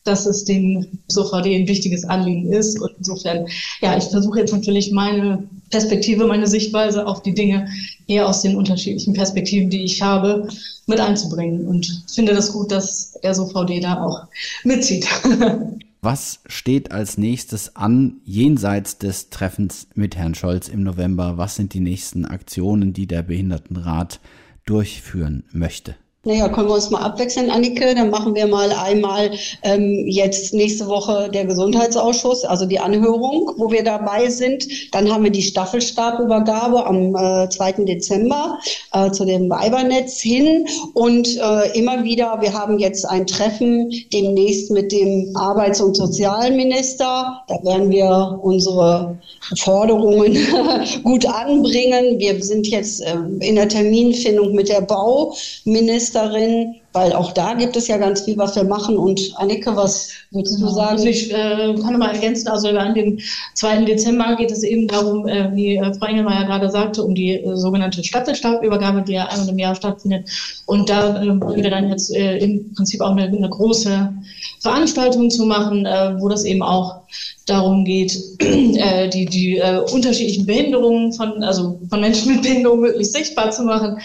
dass 0.05 0.25
es 0.25 0.45
dem 0.45 0.87
SOVD 1.09 1.55
ein 1.55 1.69
wichtiges 1.69 2.05
Anliegen 2.05 2.51
ist. 2.51 2.81
Und 2.81 2.93
insofern, 2.97 3.47
ja, 3.83 3.97
ich 3.97 4.05
versuche 4.05 4.39
jetzt 4.39 4.55
natürlich 4.55 4.91
meine 4.91 5.47
Perspektive, 5.71 6.27
meine 6.27 6.47
Sichtweise 6.47 7.07
auf 7.07 7.23
die 7.23 7.35
Dinge 7.35 7.69
eher 8.07 8.27
aus 8.27 8.41
den 8.41 8.57
unterschiedlichen 8.57 9.13
Perspektiven, 9.13 9.69
die 9.69 9.85
ich 9.85 10.01
habe, 10.01 10.49
mit 10.87 10.99
einzubringen. 10.99 11.67
Und 11.67 12.05
finde 12.11 12.33
das 12.33 12.53
gut, 12.53 12.71
dass 12.71 13.19
der 13.23 13.35
SOVD 13.35 13.81
da 13.81 14.03
auch 14.03 14.23
mitzieht. 14.65 15.07
Was 16.11 16.41
steht 16.47 16.91
als 16.91 17.19
nächstes 17.19 17.77
an, 17.77 18.23
jenseits 18.25 18.97
des 18.97 19.29
Treffens 19.29 19.89
mit 19.95 20.17
Herrn 20.17 20.35
Scholz 20.35 20.69
im 20.69 20.83
November? 20.83 21.37
Was 21.37 21.57
sind 21.57 21.75
die 21.75 21.81
nächsten 21.81 22.25
Aktionen, 22.25 22.95
die 22.95 23.07
der 23.07 23.23
Behindertenrat 23.23 24.19
durchführen 24.65 25.45
möchte? 25.53 25.97
Naja, 26.29 26.51
können 26.51 26.69
wir 26.69 26.75
uns 26.75 26.91
mal 26.91 27.01
abwechseln, 27.01 27.51
Annike. 27.51 27.95
Dann 27.95 28.11
machen 28.11 28.35
wir 28.35 28.47
mal 28.47 28.71
einmal 28.71 29.31
ähm, 29.63 30.05
jetzt 30.07 30.53
nächste 30.53 30.87
Woche 30.87 31.31
der 31.33 31.47
Gesundheitsausschuss, 31.47 32.45
also 32.45 32.67
die 32.67 32.79
Anhörung, 32.79 33.55
wo 33.57 33.71
wir 33.71 33.83
dabei 33.83 34.29
sind. 34.29 34.69
Dann 34.93 35.11
haben 35.11 35.25
wir 35.25 35.31
die 35.31 35.41
Staffelstabübergabe 35.41 36.85
am 36.85 37.17
äh, 37.17 37.49
2. 37.49 37.85
Dezember 37.87 38.59
äh, 38.93 39.11
zu 39.11 39.25
dem 39.25 39.49
Weibernetz 39.49 40.21
hin. 40.21 40.67
Und 40.93 41.35
äh, 41.39 41.79
immer 41.79 42.05
wieder, 42.05 42.37
wir 42.43 42.53
haben 42.53 42.79
jetzt 42.79 43.07
ein 43.07 43.27
Treffen 43.27 43.91
demnächst 44.13 44.71
mit 44.71 44.93
dem 44.93 45.35
Arbeits- 45.35 45.81
und 45.81 45.97
Sozialminister. 45.97 47.43
Da 47.49 47.55
werden 47.65 47.89
wir 47.89 48.39
unsere 48.43 49.17
Forderungen 49.57 50.37
gut 51.05 51.25
anbringen. 51.25 52.19
Wir 52.19 52.45
sind 52.45 52.67
jetzt 52.69 53.01
äh, 53.01 53.17
in 53.41 53.55
der 53.55 53.71
Terminfindung 53.71 54.53
mit 54.53 54.69
der 54.69 54.83
Bauministerin 54.83 56.18
Ministerin, 56.19 56.77
weil 56.93 57.13
auch 57.13 57.33
da 57.33 57.55
gibt 57.55 57.77
es 57.77 57.87
ja 57.87 57.97
ganz 57.97 58.23
viel, 58.23 58.37
was 58.39 58.57
wir 58.57 58.65
machen. 58.65 58.97
Und 58.97 59.21
Annike, 59.37 59.77
was 59.77 60.11
würdest 60.31 60.57
genau. 60.57 60.69
du 60.69 60.75
sagen? 60.75 60.91
Also 60.91 61.07
ich 61.07 61.33
äh, 61.33 61.75
kann 61.81 61.99
mal 61.99 62.13
ergänzen, 62.13 62.49
also 62.49 62.69
an 62.69 62.95
dem 62.95 63.19
2. 63.55 63.85
Dezember 63.85 64.37
geht 64.37 64.51
es 64.51 64.63
eben 64.63 64.89
darum, 64.89 65.27
äh, 65.29 65.55
wie 65.55 65.77
äh, 65.77 65.95
Frau 65.95 66.07
Engelmeier 66.07 66.47
gerade 66.47 66.71
sagte, 66.71 67.03
um 67.03 67.15
die 67.15 67.35
äh, 67.35 67.57
sogenannte 67.57 68.03
Stadtteilstabübergabe, 68.03 69.03
die 69.03 69.13
ja 69.13 69.27
einmal 69.27 69.49
im 69.49 69.59
Jahr 69.59 69.75
stattfindet. 69.75 70.29
Und 70.67 70.89
da 70.89 71.23
äh, 71.23 71.41
wollen 71.41 71.63
wir 71.63 71.71
dann 71.71 71.89
jetzt 71.89 72.15
äh, 72.15 72.39
im 72.39 72.73
Prinzip 72.75 73.01
auch 73.01 73.13
eine, 73.13 73.25
eine 73.25 73.49
große 73.49 74.13
Veranstaltung 74.61 75.31
zu 75.31 75.45
machen, 75.45 75.87
äh, 75.87 76.15
wo 76.19 76.29
das 76.29 76.45
eben 76.45 76.63
auch 76.63 77.03
darum 77.47 77.85
geht, 77.85 78.19
äh, 78.39 79.09
die, 79.09 79.27
die 79.27 79.59
äh, 79.59 79.79
unterschiedlichen 79.93 80.47
Behinderungen 80.47 81.13
von, 81.13 81.43
also 81.43 81.79
von 81.89 82.01
Menschen 82.01 82.33
mit 82.33 82.43
Behinderung 82.43 82.81
möglichst 82.81 83.15
sichtbar 83.15 83.51
zu 83.51 83.63
machen 83.63 83.99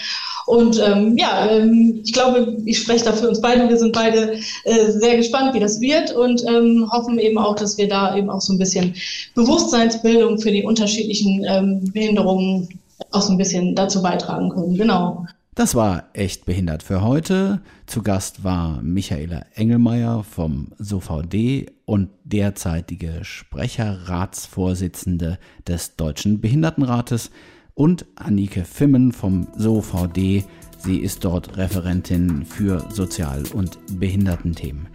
und 0.45 0.82
ähm, 0.86 1.17
ja, 1.17 1.49
ähm, 1.49 2.01
ich 2.03 2.13
glaube, 2.13 2.58
ich 2.65 2.79
spreche 2.79 3.06
da 3.06 3.13
für 3.13 3.29
uns 3.29 3.41
beide. 3.41 3.69
Wir 3.69 3.77
sind 3.77 3.93
beide 3.93 4.34
äh, 4.65 4.91
sehr 4.91 5.17
gespannt, 5.17 5.53
wie 5.53 5.60
das 5.60 5.79
wird 5.79 6.13
und 6.13 6.43
ähm, 6.47 6.89
hoffen 6.91 7.19
eben 7.19 7.38
auch, 7.38 7.56
dass 7.56 7.77
wir 7.77 7.88
da 7.88 8.17
eben 8.17 8.29
auch 8.29 8.41
so 8.41 8.53
ein 8.53 8.60
bisschen 8.60 8.95
Bewusstseinsbildung 9.36 10.39
für 10.39 10.51
die 10.51 10.63
unterschiedlichen 10.63 11.45
ähm, 11.47 11.91
Behinderungen 11.93 12.67
auch 13.12 13.21
so 13.21 13.32
ein 13.32 13.38
bisschen 13.38 13.75
dazu 13.75 14.01
beitragen 14.01 14.49
können. 14.49 14.75
Genau. 14.75 15.25
Das 15.56 15.75
war 15.75 16.06
echt 16.13 16.45
behindert 16.45 16.82
für 16.82 17.03
heute. 17.03 17.62
Zu 17.86 18.01
Gast 18.01 18.43
war 18.43 18.82
Michaela 18.82 19.45
Engelmeier 19.53 20.23
vom 20.23 20.69
SOVD 20.79 21.67
und 21.86 22.10
derzeitige 22.23 23.19
Sprecherratsvorsitzende 23.21 25.38
des 25.67 25.95
Deutschen 25.95 26.41
Behindertenrates 26.41 27.29
und 27.76 28.06
Annike 28.16 28.66
Fimmen 28.66 29.12
vom 29.12 29.48
SOVD. 29.58 30.44
Sie 30.78 30.98
ist 30.98 31.24
dort 31.24 31.58
Referentin 31.58 32.46
für 32.46 32.86
Sozial- 32.90 33.46
und 33.54 33.80
Behindertenthemen. 34.00 34.88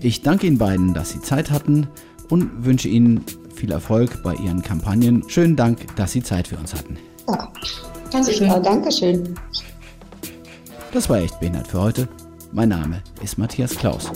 Ich 0.00 0.22
danke 0.22 0.46
Ihnen 0.46 0.58
beiden, 0.58 0.94
dass 0.94 1.10
Sie 1.10 1.20
Zeit 1.20 1.50
hatten 1.50 1.86
und 2.30 2.64
wünsche 2.64 2.88
Ihnen 2.88 3.24
viel 3.54 3.72
Erfolg 3.72 4.22
bei 4.22 4.34
Ihren 4.34 4.62
Kampagnen. 4.62 5.22
Schönen 5.28 5.54
Dank, 5.54 5.94
dass 5.96 6.12
Sie 6.12 6.22
Zeit 6.22 6.48
für 6.48 6.56
uns 6.56 6.74
hatten. 6.74 6.96
Ja, 7.28 7.52
Dankeschön. 8.10 8.46
Ja, 8.46 8.58
Dankeschön. 8.58 9.34
Das 10.92 11.08
war 11.08 11.18
echt 11.18 11.38
behindert 11.40 11.68
für 11.68 11.80
heute. 11.80 12.08
Mein 12.52 12.68
Name 12.68 13.02
ist 13.22 13.36
Matthias 13.36 13.76
Klaus. 13.76 14.10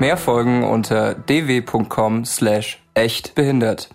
Mehr 0.00 0.16
Folgen 0.16 0.64
unter 0.64 1.14
dw.com 1.14 2.24
slash 2.24 2.83
echt 2.94 3.34
behindert. 3.34 3.88